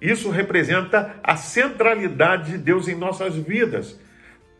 Isso 0.00 0.30
representa 0.30 1.14
a 1.23 1.37
centralidade 1.37 2.52
de 2.52 2.59
Deus 2.59 2.88
em 2.88 2.95
nossas 2.95 3.37
vidas. 3.37 3.99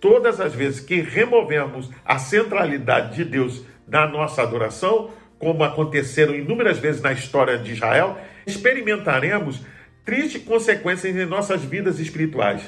Todas 0.01 0.41
as 0.41 0.55
vezes 0.55 0.81
que 0.81 1.01
removemos 1.01 1.91
a 2.05 2.19
centralidade 2.19 3.17
de 3.17 3.25
Deus 3.25 3.65
na 3.87 4.07
nossa 4.07 4.43
adoração, 4.43 5.11
como 5.39 5.65
aconteceram 5.65 6.35
inúmeras 6.35 6.79
vezes 6.79 7.01
na 7.01 7.13
história 7.13 7.59
de 7.59 7.73
Israel, 7.73 8.19
experimentaremos 8.47 9.65
tristes 10.05 10.43
consequências 10.43 11.17
em 11.17 11.27
nossas 11.27 11.65
vidas 11.65 11.99
espirituais. 11.99 12.63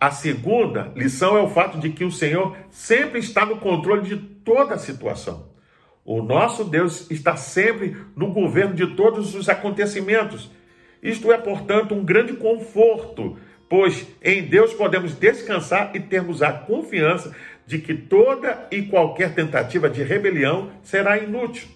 A 0.00 0.12
segunda 0.12 0.92
lição 0.94 1.36
é 1.36 1.40
o 1.40 1.48
fato 1.48 1.78
de 1.78 1.90
que 1.90 2.04
o 2.04 2.10
Senhor 2.10 2.56
sempre 2.70 3.18
está 3.18 3.44
no 3.44 3.56
controle 3.56 4.02
de 4.02 4.16
toda 4.16 4.74
a 4.74 4.78
situação. 4.78 5.48
O 6.04 6.22
nosso 6.22 6.64
Deus 6.64 7.10
está 7.10 7.36
sempre 7.36 7.96
no 8.16 8.32
governo 8.32 8.74
de 8.74 8.94
todos 8.94 9.34
os 9.34 9.48
acontecimentos. 9.48 10.50
Isto 11.02 11.32
é, 11.32 11.36
portanto, 11.36 11.94
um 11.94 12.04
grande 12.04 12.34
conforto, 12.34 13.36
pois 13.68 14.06
em 14.22 14.44
Deus 14.44 14.72
podemos 14.72 15.14
descansar 15.14 15.90
e 15.94 16.00
termos 16.00 16.42
a 16.42 16.52
confiança 16.52 17.34
de 17.66 17.78
que 17.78 17.92
toda 17.92 18.68
e 18.70 18.82
qualquer 18.82 19.34
tentativa 19.34 19.90
de 19.90 20.02
rebelião 20.02 20.70
será 20.82 21.18
inútil. 21.18 21.68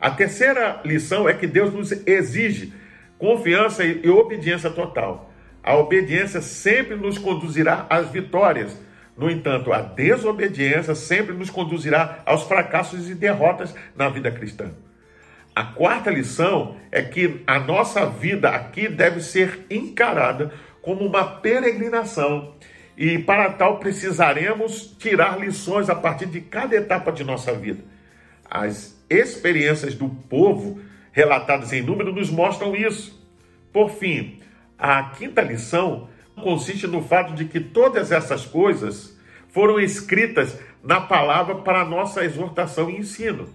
A 0.00 0.10
terceira 0.10 0.80
lição 0.84 1.28
é 1.28 1.34
que 1.34 1.46
Deus 1.46 1.74
nos 1.74 1.92
exige 2.06 2.72
confiança 3.18 3.84
e 3.84 4.08
obediência 4.08 4.70
total. 4.70 5.29
A 5.62 5.76
obediência 5.76 6.40
sempre 6.40 6.96
nos 6.96 7.18
conduzirá 7.18 7.86
às 7.90 8.08
vitórias. 8.10 8.76
No 9.16 9.30
entanto, 9.30 9.72
a 9.72 9.82
desobediência 9.82 10.94
sempre 10.94 11.34
nos 11.34 11.50
conduzirá 11.50 12.22
aos 12.24 12.44
fracassos 12.44 13.10
e 13.10 13.14
derrotas 13.14 13.74
na 13.94 14.08
vida 14.08 14.30
cristã. 14.30 14.70
A 15.54 15.64
quarta 15.64 16.10
lição 16.10 16.76
é 16.90 17.02
que 17.02 17.42
a 17.46 17.58
nossa 17.58 18.06
vida 18.06 18.48
aqui 18.48 18.88
deve 18.88 19.20
ser 19.20 19.66
encarada 19.68 20.52
como 20.80 21.04
uma 21.04 21.24
peregrinação 21.24 22.54
e 22.96 23.18
para 23.18 23.50
tal 23.52 23.78
precisaremos 23.78 24.96
tirar 24.98 25.38
lições 25.38 25.90
a 25.90 25.94
partir 25.94 26.26
de 26.26 26.40
cada 26.40 26.76
etapa 26.76 27.10
de 27.10 27.24
nossa 27.24 27.52
vida. 27.52 27.82
As 28.48 28.98
experiências 29.08 29.94
do 29.94 30.08
povo 30.08 30.80
relatadas 31.12 31.72
em 31.72 31.82
número 31.82 32.12
nos 32.12 32.30
mostram 32.30 32.74
isso. 32.74 33.18
Por 33.72 33.90
fim, 33.90 34.39
a 34.80 35.02
quinta 35.02 35.42
lição 35.42 36.08
consiste 36.42 36.86
no 36.86 37.02
fato 37.02 37.34
de 37.34 37.44
que 37.44 37.60
todas 37.60 38.10
essas 38.10 38.46
coisas 38.46 39.14
foram 39.50 39.78
escritas 39.78 40.58
na 40.82 41.02
palavra 41.02 41.56
para 41.56 41.84
nossa 41.84 42.24
exortação 42.24 42.88
e 42.88 42.96
ensino. 42.96 43.46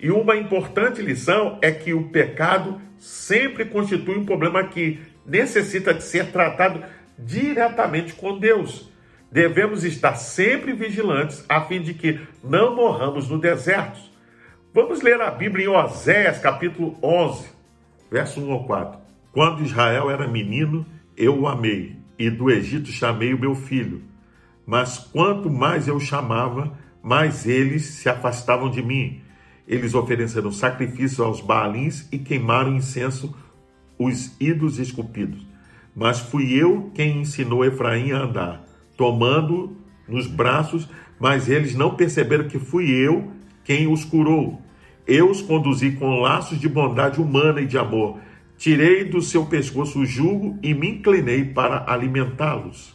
E 0.00 0.10
uma 0.10 0.36
importante 0.36 1.02
lição 1.02 1.58
é 1.60 1.70
que 1.70 1.92
o 1.92 2.08
pecado 2.08 2.80
sempre 2.98 3.66
constitui 3.66 4.16
um 4.16 4.24
problema 4.24 4.64
que 4.64 5.00
necessita 5.26 5.92
de 5.92 6.02
ser 6.02 6.32
tratado 6.32 6.82
diretamente 7.18 8.14
com 8.14 8.38
Deus. 8.38 8.88
Devemos 9.30 9.84
estar 9.84 10.14
sempre 10.14 10.72
vigilantes 10.72 11.44
a 11.46 11.60
fim 11.60 11.82
de 11.82 11.92
que 11.92 12.20
não 12.42 12.74
morramos 12.74 13.28
no 13.28 13.38
deserto. 13.38 14.00
Vamos 14.72 15.02
ler 15.02 15.20
a 15.20 15.30
Bíblia 15.30 15.66
em 15.66 15.68
Oséias, 15.68 16.38
capítulo 16.38 16.96
11, 17.02 17.48
verso 18.10 18.40
1 18.40 18.52
ao 18.52 18.64
4. 18.64 19.07
Quando 19.32 19.62
Israel 19.62 20.10
era 20.10 20.26
menino, 20.26 20.86
eu 21.16 21.40
o 21.40 21.48
amei, 21.48 21.96
e 22.18 22.30
do 22.30 22.50
Egito 22.50 22.88
chamei 22.88 23.34
o 23.34 23.38
meu 23.38 23.54
filho. 23.54 24.02
Mas 24.66 24.98
quanto 24.98 25.50
mais 25.50 25.86
eu 25.86 26.00
chamava, 26.00 26.72
mais 27.02 27.46
eles 27.46 27.84
se 27.84 28.08
afastavam 28.08 28.70
de 28.70 28.82
mim. 28.82 29.20
Eles 29.66 29.94
ofereceram 29.94 30.50
sacrifício 30.50 31.22
aos 31.22 31.40
Baalins 31.40 32.08
e 32.10 32.18
queimaram 32.18 32.74
incenso 32.74 33.34
os 33.98 34.34
ídolos 34.40 34.78
esculpidos. 34.78 35.46
Mas 35.94 36.20
fui 36.20 36.52
eu 36.54 36.90
quem 36.94 37.20
ensinou 37.20 37.64
Efraim 37.64 38.12
a 38.12 38.22
andar, 38.22 38.64
tomando 38.96 39.76
nos 40.06 40.26
braços, 40.26 40.88
mas 41.20 41.48
eles 41.48 41.74
não 41.74 41.94
perceberam 41.94 42.48
que 42.48 42.58
fui 42.58 42.90
eu 42.90 43.30
quem 43.64 43.92
os 43.92 44.04
curou. 44.04 44.62
Eu 45.06 45.30
os 45.30 45.42
conduzi 45.42 45.92
com 45.92 46.20
laços 46.20 46.58
de 46.58 46.68
bondade 46.68 47.20
humana 47.20 47.60
e 47.60 47.66
de 47.66 47.76
amor 47.76 48.18
Tirei 48.58 49.04
do 49.04 49.22
seu 49.22 49.46
pescoço 49.46 50.00
o 50.00 50.04
jugo 50.04 50.58
e 50.60 50.74
me 50.74 50.88
inclinei 50.88 51.44
para 51.44 51.84
alimentá-los. 51.86 52.92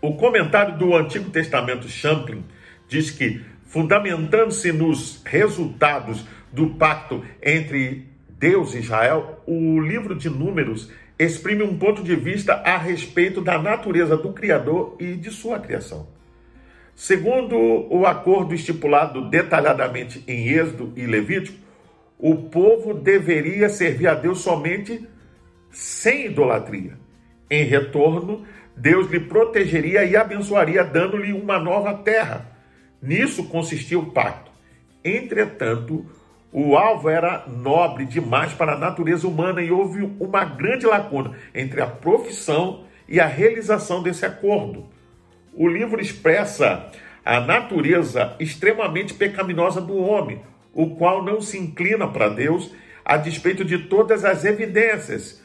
O 0.00 0.14
comentário 0.14 0.78
do 0.78 0.96
Antigo 0.96 1.28
Testamento 1.30 1.86
Champlin 1.86 2.42
diz 2.88 3.10
que, 3.10 3.42
fundamentando-se 3.66 4.72
nos 4.72 5.22
resultados 5.24 6.24
do 6.50 6.70
pacto 6.70 7.22
entre 7.42 8.08
Deus 8.38 8.74
e 8.74 8.78
Israel, 8.78 9.42
o 9.46 9.78
livro 9.78 10.14
de 10.14 10.30
Números 10.30 10.90
exprime 11.18 11.62
um 11.62 11.76
ponto 11.76 12.02
de 12.02 12.16
vista 12.16 12.54
a 12.54 12.78
respeito 12.78 13.42
da 13.42 13.58
natureza 13.58 14.16
do 14.16 14.32
Criador 14.32 14.96
e 14.98 15.16
de 15.16 15.30
sua 15.30 15.58
criação. 15.58 16.08
Segundo 16.94 17.56
o 17.56 18.06
acordo 18.06 18.54
estipulado 18.54 19.28
detalhadamente 19.28 20.24
em 20.26 20.48
Êxodo 20.48 20.92
e 20.96 21.06
Levítico, 21.06 21.63
o 22.26 22.36
povo 22.36 22.94
deveria 22.94 23.68
servir 23.68 24.08
a 24.08 24.14
Deus 24.14 24.38
somente 24.38 25.06
sem 25.70 26.24
idolatria. 26.24 26.94
Em 27.50 27.64
retorno, 27.64 28.46
Deus 28.74 29.10
lhe 29.10 29.20
protegeria 29.20 30.06
e 30.06 30.16
abençoaria, 30.16 30.82
dando-lhe 30.82 31.34
uma 31.34 31.58
nova 31.58 31.92
terra. 31.92 32.50
Nisso 33.02 33.46
consistia 33.50 33.98
o 33.98 34.10
pacto. 34.10 34.50
Entretanto, 35.04 36.06
o 36.50 36.78
alvo 36.78 37.10
era 37.10 37.44
nobre 37.46 38.06
demais 38.06 38.54
para 38.54 38.72
a 38.72 38.78
natureza 38.78 39.28
humana 39.28 39.60
e 39.60 39.70
houve 39.70 40.10
uma 40.18 40.46
grande 40.46 40.86
lacuna 40.86 41.32
entre 41.54 41.82
a 41.82 41.86
profissão 41.86 42.86
e 43.06 43.20
a 43.20 43.26
realização 43.26 44.02
desse 44.02 44.24
acordo. 44.24 44.86
O 45.52 45.68
livro 45.68 46.00
expressa 46.00 46.90
a 47.22 47.38
natureza 47.38 48.34
extremamente 48.40 49.12
pecaminosa 49.12 49.78
do 49.78 49.98
homem, 49.98 50.40
o 50.74 50.96
qual 50.96 51.24
não 51.24 51.40
se 51.40 51.56
inclina 51.58 52.08
para 52.08 52.28
Deus 52.28 52.72
a 53.04 53.16
despeito 53.16 53.64
de 53.64 53.78
todas 53.78 54.24
as 54.24 54.44
evidências. 54.44 55.42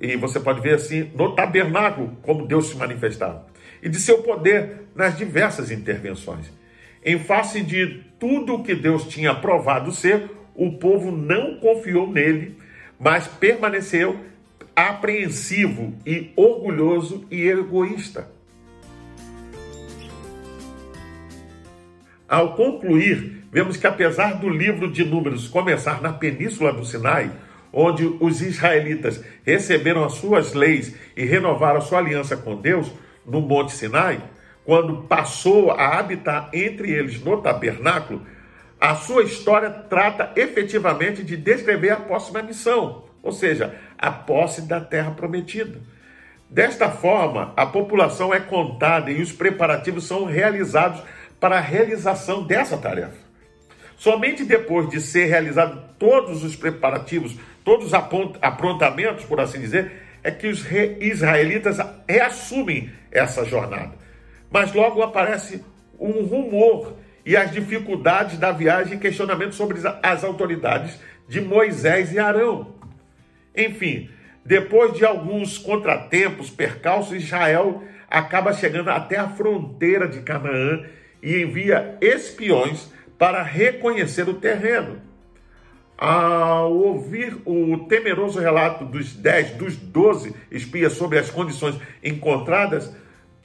E 0.00 0.16
você 0.16 0.40
pode 0.40 0.60
ver 0.60 0.74
assim 0.74 1.10
no 1.14 1.34
tabernáculo 1.34 2.16
como 2.22 2.46
Deus 2.46 2.68
se 2.68 2.76
manifestava 2.76 3.46
e 3.82 3.88
de 3.88 3.98
seu 3.98 4.22
poder 4.22 4.82
nas 4.94 5.16
diversas 5.16 5.70
intervenções. 5.70 6.50
Em 7.04 7.18
face 7.18 7.62
de 7.62 8.02
tudo 8.18 8.54
o 8.54 8.62
que 8.62 8.74
Deus 8.74 9.06
tinha 9.06 9.34
provado 9.34 9.92
ser, 9.92 10.30
o 10.54 10.72
povo 10.72 11.10
não 11.10 11.58
confiou 11.58 12.10
nele, 12.10 12.56
mas 12.98 13.26
permaneceu 13.26 14.18
apreensivo 14.76 15.94
e 16.06 16.30
orgulhoso 16.36 17.26
e 17.30 17.48
egoísta. 17.48 18.28
Ao 22.30 22.54
concluir 22.54 23.42
vemos 23.50 23.76
que 23.76 23.88
apesar 23.88 24.34
do 24.34 24.48
livro 24.48 24.88
de 24.88 25.04
Números 25.04 25.48
começar 25.48 26.00
na 26.00 26.12
península 26.12 26.72
do 26.72 26.84
Sinai, 26.84 27.28
onde 27.72 28.06
os 28.20 28.40
israelitas 28.40 29.20
receberam 29.44 30.04
as 30.04 30.12
suas 30.12 30.54
leis 30.54 30.94
e 31.16 31.24
renovaram 31.24 31.78
a 31.78 31.80
sua 31.80 31.98
aliança 31.98 32.36
com 32.36 32.54
Deus 32.54 32.92
no 33.26 33.40
Monte 33.40 33.72
Sinai, 33.72 34.22
quando 34.64 35.02
passou 35.08 35.72
a 35.72 35.98
habitar 35.98 36.50
entre 36.52 36.92
eles 36.92 37.20
no 37.20 37.42
tabernáculo, 37.42 38.22
a 38.80 38.94
sua 38.94 39.24
história 39.24 39.68
trata 39.68 40.30
efetivamente 40.36 41.24
de 41.24 41.36
descrever 41.36 41.90
a 41.90 41.96
próxima 41.96 42.40
missão, 42.42 43.06
ou 43.24 43.32
seja, 43.32 43.74
a 43.98 44.12
posse 44.12 44.62
da 44.62 44.80
terra 44.80 45.10
prometida. 45.10 45.80
Desta 46.48 46.90
forma, 46.90 47.52
a 47.56 47.66
população 47.66 48.32
é 48.32 48.38
contada 48.38 49.10
e 49.10 49.20
os 49.20 49.32
preparativos 49.32 50.04
são 50.04 50.24
realizados 50.24 51.02
para 51.40 51.56
a 51.56 51.60
realização 51.60 52.44
dessa 52.44 52.76
tarefa. 52.76 53.30
Somente 53.96 54.44
depois 54.44 54.88
de 54.88 55.00
ser 55.00 55.26
realizados 55.26 55.78
todos 55.98 56.44
os 56.44 56.54
preparativos, 56.54 57.36
todos 57.64 57.86
os 57.86 57.94
aprontamentos, 57.94 59.24
por 59.24 59.40
assim 59.40 59.60
dizer, 59.60 59.92
é 60.22 60.30
que 60.30 60.46
os 60.46 60.64
israelitas 61.00 61.78
reassumem 62.08 62.90
essa 63.10 63.44
jornada. 63.44 63.92
Mas 64.50 64.72
logo 64.72 65.02
aparece 65.02 65.64
um 65.98 66.24
rumor 66.24 66.96
e 67.24 67.36
as 67.36 67.50
dificuldades 67.50 68.38
da 68.38 68.52
viagem 68.52 68.96
e 68.96 69.00
questionamento 69.00 69.54
sobre 69.54 69.78
as 70.02 70.24
autoridades 70.24 70.98
de 71.28 71.40
Moisés 71.40 72.12
e 72.12 72.18
Arão. 72.18 72.74
Enfim, 73.56 74.08
depois 74.44 74.94
de 74.94 75.04
alguns 75.04 75.58
contratempos, 75.58 76.50
percalços, 76.50 77.22
Israel 77.22 77.84
acaba 78.08 78.52
chegando 78.52 78.90
até 78.90 79.16
a 79.16 79.28
fronteira 79.28 80.08
de 80.08 80.20
Canaã 80.22 80.84
e 81.22 81.42
envia 81.42 81.96
espiões 82.00 82.90
para 83.18 83.42
reconhecer 83.42 84.28
o 84.28 84.34
terreno. 84.34 85.00
Ao 85.96 86.72
ouvir 86.72 87.36
o 87.44 87.86
temeroso 87.86 88.40
relato 88.40 88.86
dos 88.86 89.14
dez, 89.14 89.50
dos 89.50 89.76
doze 89.76 90.34
espias 90.50 90.94
sobre 90.94 91.18
as 91.18 91.30
condições 91.30 91.78
encontradas, 92.02 92.90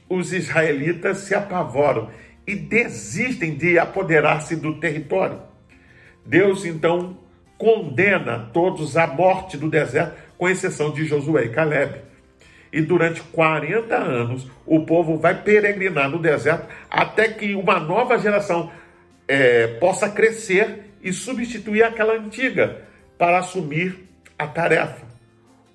os 0.08 0.32
israelitas 0.32 1.18
se 1.18 1.34
apavoram 1.34 2.08
e 2.46 2.54
desistem 2.54 3.56
de 3.56 3.78
apoderar-se 3.78 4.56
do 4.56 4.80
território. 4.80 5.42
Deus 6.24 6.64
então 6.64 7.18
condena 7.58 8.50
todos 8.52 8.96
à 8.96 9.06
morte 9.06 9.56
do 9.56 9.68
deserto, 9.68 10.16
com 10.38 10.48
exceção 10.48 10.90
de 10.92 11.04
Josué 11.04 11.44
e 11.44 11.48
Caleb. 11.50 12.05
E 12.76 12.82
durante 12.82 13.22
40 13.22 13.96
anos 13.96 14.46
o 14.66 14.84
povo 14.84 15.16
vai 15.16 15.34
peregrinar 15.42 16.10
no 16.10 16.18
deserto 16.18 16.68
até 16.90 17.26
que 17.26 17.54
uma 17.54 17.80
nova 17.80 18.18
geração 18.18 18.70
é, 19.26 19.66
possa 19.80 20.10
crescer 20.10 20.92
e 21.02 21.10
substituir 21.10 21.82
aquela 21.82 22.12
antiga 22.12 22.82
para 23.16 23.38
assumir 23.38 24.06
a 24.38 24.46
tarefa. 24.46 25.06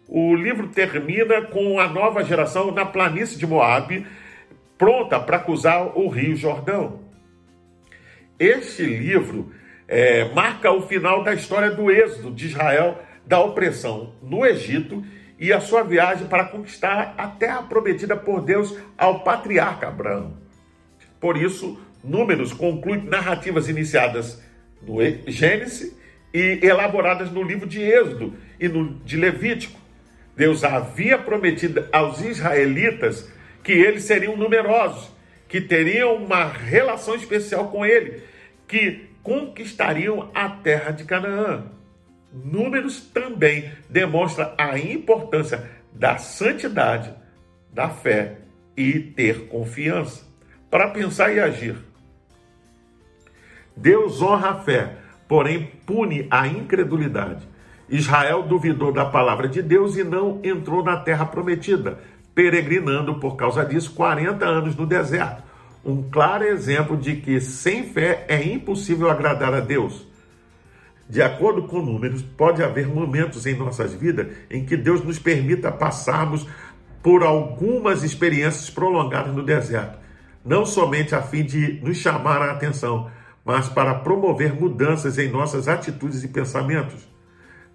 O 0.08 0.36
livro 0.36 0.68
termina 0.68 1.42
com 1.42 1.80
a 1.80 1.88
nova 1.88 2.24
geração 2.24 2.72
na 2.72 2.86
planície 2.86 3.36
de 3.36 3.48
Moabe, 3.48 4.06
pronta 4.78 5.20
para 5.20 5.40
cruzar 5.40 5.98
o 5.98 6.08
Rio 6.08 6.36
Jordão. 6.36 7.00
Este 8.38 8.84
livro 8.84 9.52
é, 9.88 10.26
marca 10.36 10.72
o 10.72 10.84
final 10.84 11.24
da 11.24 11.34
história 11.34 11.72
do 11.72 11.90
êxodo 11.90 12.30
de 12.30 12.46
Israel 12.46 13.02
da 13.26 13.40
opressão 13.40 14.14
no 14.22 14.46
Egito 14.46 15.04
e 15.42 15.52
a 15.52 15.60
sua 15.60 15.82
viagem 15.82 16.28
para 16.28 16.46
conquistar 16.46 17.16
a 17.18 17.28
terra 17.28 17.64
prometida 17.64 18.16
por 18.16 18.42
Deus 18.42 18.78
ao 18.96 19.24
patriarca 19.24 19.88
Abraão. 19.88 20.38
Por 21.20 21.36
isso, 21.36 21.82
Números 22.04 22.54
conclui 22.54 22.98
narrativas 22.98 23.68
iniciadas 23.68 24.42
no 24.82 24.98
Gênesis 25.28 25.96
e 26.34 26.60
elaboradas 26.62 27.32
no 27.32 27.44
livro 27.44 27.68
de 27.68 27.82
Êxodo 27.82 28.36
e 28.60 28.68
no 28.68 28.96
de 29.00 29.18
Levítico. 29.18 29.80
Deus 30.36 30.64
havia 30.64 31.18
prometido 31.18 31.88
aos 31.92 32.22
israelitas 32.22 33.32
que 33.64 33.72
eles 33.72 34.04
seriam 34.04 34.36
numerosos, 34.36 35.12
que 35.48 35.60
teriam 35.60 36.16
uma 36.16 36.46
relação 36.46 37.16
especial 37.16 37.68
com 37.70 37.86
ele, 37.86 38.24
que 38.68 39.10
conquistariam 39.22 40.32
a 40.34 40.50
terra 40.50 40.92
de 40.92 41.04
Canaã. 41.04 41.66
Números 42.34 43.02
também 43.02 43.72
demonstra 43.90 44.54
a 44.58 44.78
importância 44.78 45.70
da 45.92 46.18
santidade, 46.18 47.14
da 47.74 47.90
fé 47.90 48.38
e 48.76 49.00
ter 49.00 49.48
confiança 49.48 50.24
para 50.70 50.88
pensar 50.90 51.34
e 51.34 51.40
agir. 51.40 51.76
Deus 53.76 54.22
honra 54.22 54.52
a 54.52 54.56
fé, 54.56 54.96
porém 55.28 55.72
pune 55.86 56.28
a 56.30 56.48
incredulidade. 56.48 57.48
Israel 57.90 58.44
duvidou 58.44 58.94
da 58.94 59.04
palavra 59.04 59.50
de 59.50 59.62
Deus 59.62 59.98
e 59.98 60.04
não 60.04 60.40
entrou 60.44 60.82
na 60.82 60.98
terra 60.98 61.26
prometida, 61.26 62.00
peregrinando 62.34 63.16
por 63.16 63.36
causa 63.36 63.66
disso 63.66 63.94
40 63.94 64.46
anos 64.46 64.76
no 64.76 64.86
deserto. 64.86 65.44
Um 65.84 66.10
claro 66.10 66.46
exemplo 66.46 66.96
de 66.96 67.18
que 67.18 67.42
sem 67.42 67.84
fé 67.84 68.24
é 68.30 68.42
impossível 68.42 69.10
agradar 69.10 69.54
a 69.54 69.60
Deus. 69.60 70.08
De 71.12 71.22
acordo 71.22 71.64
com 71.64 71.82
números, 71.82 72.22
pode 72.22 72.64
haver 72.64 72.88
momentos 72.88 73.46
em 73.46 73.54
nossas 73.54 73.94
vidas 73.94 74.28
em 74.50 74.64
que 74.66 74.78
Deus 74.78 75.04
nos 75.04 75.20
permita 75.20 75.70
passarmos 75.70 76.48
por 77.04 77.22
algumas 77.22 78.02
experiências 78.02 78.70
prolongadas 78.70 79.36
no 79.36 79.44
deserto, 79.44 80.00
não 80.46 80.66
somente 80.66 81.14
a 81.14 81.22
fim 81.22 81.44
de 81.44 81.82
nos 81.84 81.98
chamar 81.98 82.42
a 82.42 82.54
atenção, 82.54 83.12
mas 83.44 83.68
para 83.68 83.94
promover 83.96 84.54
mudanças 84.54 85.18
em 85.18 85.30
nossas 85.30 85.68
atitudes 85.68 86.24
e 86.24 86.30
pensamentos. 86.30 87.10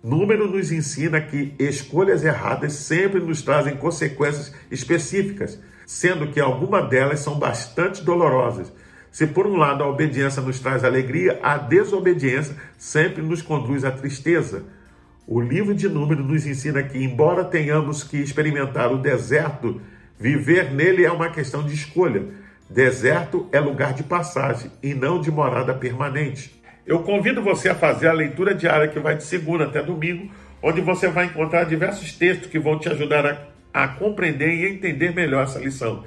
Número 0.03 0.51
nos 0.51 0.73
ensina 0.73 1.21
que 1.21 1.55
escolhas 1.59 2.25
erradas 2.25 2.73
sempre 2.73 3.21
nos 3.21 3.43
trazem 3.43 3.77
consequências 3.77 4.51
específicas, 4.71 5.61
sendo 5.85 6.29
que 6.29 6.41
algumas 6.41 6.89
delas 6.89 7.21
são 7.21 7.39
bastante 7.39 8.03
dolorosas. 8.03 8.73
Se 9.17 9.27
por 9.27 9.47
um 9.47 9.57
lado 9.57 9.83
a 9.83 9.89
obediência 9.89 10.43
nos 10.43 10.61
traz 10.61 10.85
alegria, 10.85 11.41
a 11.43 11.57
desobediência 11.57 12.55
sempre 12.77 13.23
nos 13.23 13.41
conduz 13.41 13.83
à 13.83 13.91
tristeza. 13.91 14.65
O 15.27 15.41
livro 15.41 15.75
de 15.75 15.89
Números 15.89 16.27
nos 16.27 16.47
ensina 16.47 16.83
que, 16.83 17.03
embora 17.03 17.43
tenhamos 17.43 18.05
que 18.05 18.19
experimentar 18.19 18.93
o 18.93 18.99
deserto, 18.99 19.81
viver 20.21 20.71
nele 20.71 21.03
é 21.03 21.11
uma 21.11 21.31
questão 21.31 21.65
de 21.65 21.73
escolha. 21.73 22.25
Deserto 22.69 23.49
é 23.53 23.59
lugar 23.59 23.95
de 23.95 24.03
passagem 24.03 24.71
e 24.83 24.93
não 24.93 25.19
de 25.19 25.31
morada 25.31 25.73
permanente. 25.73 26.55
Eu 26.87 26.99
convido 26.99 27.41
você 27.41 27.71
a 27.71 27.75
fazer 27.75 28.09
a 28.09 28.13
leitura 28.13 28.55
diária 28.55 28.87
que 28.87 29.01
vai 29.01 29.17
de 29.17 29.25
segunda 29.25 29.65
até 29.65 29.83
domingo, 29.83 30.31
onde 30.63 30.83
você 30.83 31.09
vai 31.09 31.25
encontrar 31.25 31.65
diversos 31.65 32.13
textos 32.13 32.51
que 32.51 32.59
vão 32.59 32.79
te 32.79 32.91
ajudar 32.91 33.25
a, 33.25 33.39
a 33.73 33.89
compreender 33.89 34.51
e 34.51 34.67
entender 34.67 35.15
melhor 35.15 35.45
essa 35.45 35.59
lição. 35.59 36.05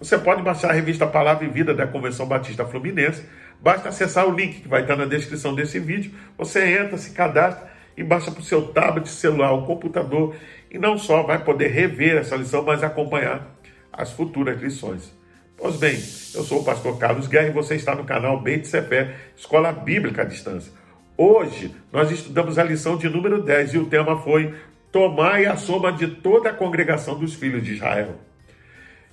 Você 0.00 0.16
pode 0.16 0.42
baixar 0.42 0.70
a 0.70 0.74
revista 0.74 1.06
Palavra 1.06 1.44
e 1.44 1.48
Vida 1.48 1.74
da 1.74 1.86
Convenção 1.86 2.24
Batista 2.26 2.64
Fluminense. 2.64 3.24
Basta 3.60 3.88
acessar 3.88 4.28
o 4.28 4.34
link 4.34 4.60
que 4.60 4.68
vai 4.68 4.82
estar 4.82 4.94
na 4.94 5.06
descrição 5.06 5.54
desse 5.54 5.80
vídeo. 5.80 6.12
Você 6.36 6.78
entra, 6.78 6.96
se 6.96 7.10
cadastra 7.10 7.68
e 7.96 8.04
baixa 8.04 8.30
para 8.30 8.40
o 8.40 8.44
seu 8.44 8.68
tablet, 8.68 9.08
celular 9.08 9.50
ou 9.50 9.66
computador. 9.66 10.36
E 10.70 10.78
não 10.78 10.96
só 10.96 11.24
vai 11.24 11.42
poder 11.42 11.68
rever 11.68 12.16
essa 12.16 12.36
lição, 12.36 12.62
mas 12.62 12.84
acompanhar 12.84 13.58
as 13.92 14.12
futuras 14.12 14.60
lições. 14.62 15.12
Pois 15.56 15.76
bem, 15.76 15.94
eu 15.94 16.44
sou 16.44 16.60
o 16.60 16.64
pastor 16.64 16.96
Carlos 16.98 17.26
Guerra 17.26 17.48
e 17.48 17.52
você 17.52 17.74
está 17.74 17.92
no 17.92 18.04
canal 18.04 18.40
Beit 18.40 18.68
Sefer, 18.68 19.16
Escola 19.36 19.72
Bíblica 19.72 20.22
à 20.22 20.24
Distância. 20.24 20.72
Hoje 21.16 21.74
nós 21.92 22.12
estudamos 22.12 22.56
a 22.60 22.62
lição 22.62 22.96
de 22.96 23.08
número 23.08 23.42
10 23.42 23.74
e 23.74 23.78
o 23.78 23.86
tema 23.86 24.22
foi 24.22 24.54
Tomai 24.92 25.46
a 25.46 25.56
soma 25.56 25.90
de 25.90 26.06
toda 26.06 26.50
a 26.50 26.54
congregação 26.54 27.18
dos 27.18 27.34
filhos 27.34 27.64
de 27.64 27.74
Israel. 27.74 28.27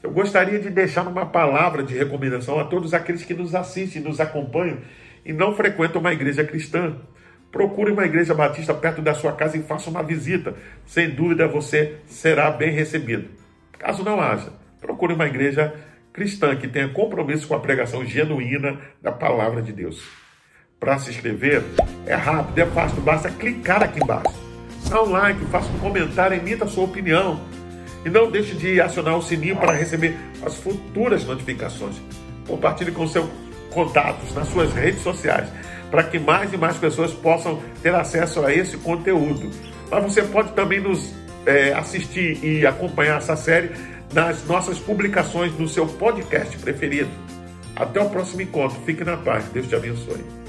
Eu 0.05 0.11
gostaria 0.11 0.59
de 0.59 0.69
deixar 0.69 1.07
uma 1.07 1.25
palavra 1.25 1.81
de 1.81 1.97
recomendação 1.97 2.59
a 2.59 2.63
todos 2.63 2.93
aqueles 2.93 3.25
que 3.25 3.33
nos 3.33 3.55
assistem, 3.55 4.03
nos 4.03 4.19
acompanham 4.19 4.77
e 5.25 5.33
não 5.33 5.55
frequentam 5.55 5.99
uma 5.99 6.13
igreja 6.13 6.43
cristã. 6.43 6.95
Procure 7.51 7.91
uma 7.91 8.05
igreja 8.05 8.31
batista 8.31 8.71
perto 8.71 9.01
da 9.01 9.15
sua 9.15 9.31
casa 9.31 9.57
e 9.57 9.63
faça 9.63 9.89
uma 9.89 10.03
visita. 10.03 10.53
Sem 10.85 11.09
dúvida 11.09 11.47
você 11.47 11.95
será 12.05 12.51
bem 12.51 12.69
recebido. 12.69 13.29
Caso 13.79 14.03
não 14.03 14.21
haja, 14.21 14.53
procure 14.79 15.15
uma 15.15 15.25
igreja 15.25 15.73
cristã 16.13 16.55
que 16.55 16.67
tenha 16.67 16.89
compromisso 16.89 17.47
com 17.47 17.55
a 17.55 17.59
pregação 17.59 18.05
genuína 18.05 18.79
da 19.01 19.11
palavra 19.11 19.59
de 19.59 19.73
Deus. 19.73 20.07
Para 20.79 20.99
se 20.99 21.09
inscrever, 21.09 21.63
é 22.05 22.13
rápido, 22.13 22.59
é 22.59 22.65
fácil, 22.67 23.01
basta 23.01 23.31
clicar 23.31 23.81
aqui 23.81 24.03
embaixo. 24.03 24.39
Dá 24.87 25.01
um 25.01 25.09
like, 25.09 25.43
faça 25.45 25.67
um 25.71 25.79
comentário, 25.79 26.37
emita 26.37 26.65
a 26.65 26.67
sua 26.67 26.83
opinião. 26.83 27.54
E 28.05 28.09
não 28.09 28.29
deixe 28.29 28.53
de 28.53 28.79
acionar 28.79 29.17
o 29.17 29.21
sininho 29.21 29.57
para 29.57 29.73
receber 29.73 30.15
as 30.45 30.55
futuras 30.55 31.25
notificações. 31.25 31.95
Compartilhe 32.47 32.91
com 32.91 33.07
seus 33.07 33.27
contatos 33.71 34.33
nas 34.33 34.47
suas 34.47 34.71
redes 34.73 35.01
sociais, 35.01 35.49
para 35.89 36.03
que 36.03 36.19
mais 36.19 36.53
e 36.53 36.57
mais 36.57 36.77
pessoas 36.77 37.11
possam 37.11 37.61
ter 37.81 37.93
acesso 37.93 38.45
a 38.45 38.53
esse 38.53 38.77
conteúdo. 38.77 39.49
Mas 39.89 40.03
você 40.03 40.21
pode 40.21 40.51
também 40.53 40.79
nos 40.79 41.13
é, 41.45 41.73
assistir 41.73 42.43
e 42.43 42.65
acompanhar 42.65 43.17
essa 43.17 43.35
série 43.35 43.71
nas 44.13 44.45
nossas 44.45 44.79
publicações 44.79 45.51
no 45.57 45.67
seu 45.67 45.87
podcast 45.87 46.57
preferido. 46.57 47.09
Até 47.75 47.99
o 47.99 48.09
próximo 48.09 48.41
encontro. 48.41 48.79
Fique 48.85 49.03
na 49.03 49.17
paz. 49.17 49.45
Deus 49.45 49.67
te 49.67 49.75
abençoe. 49.75 50.44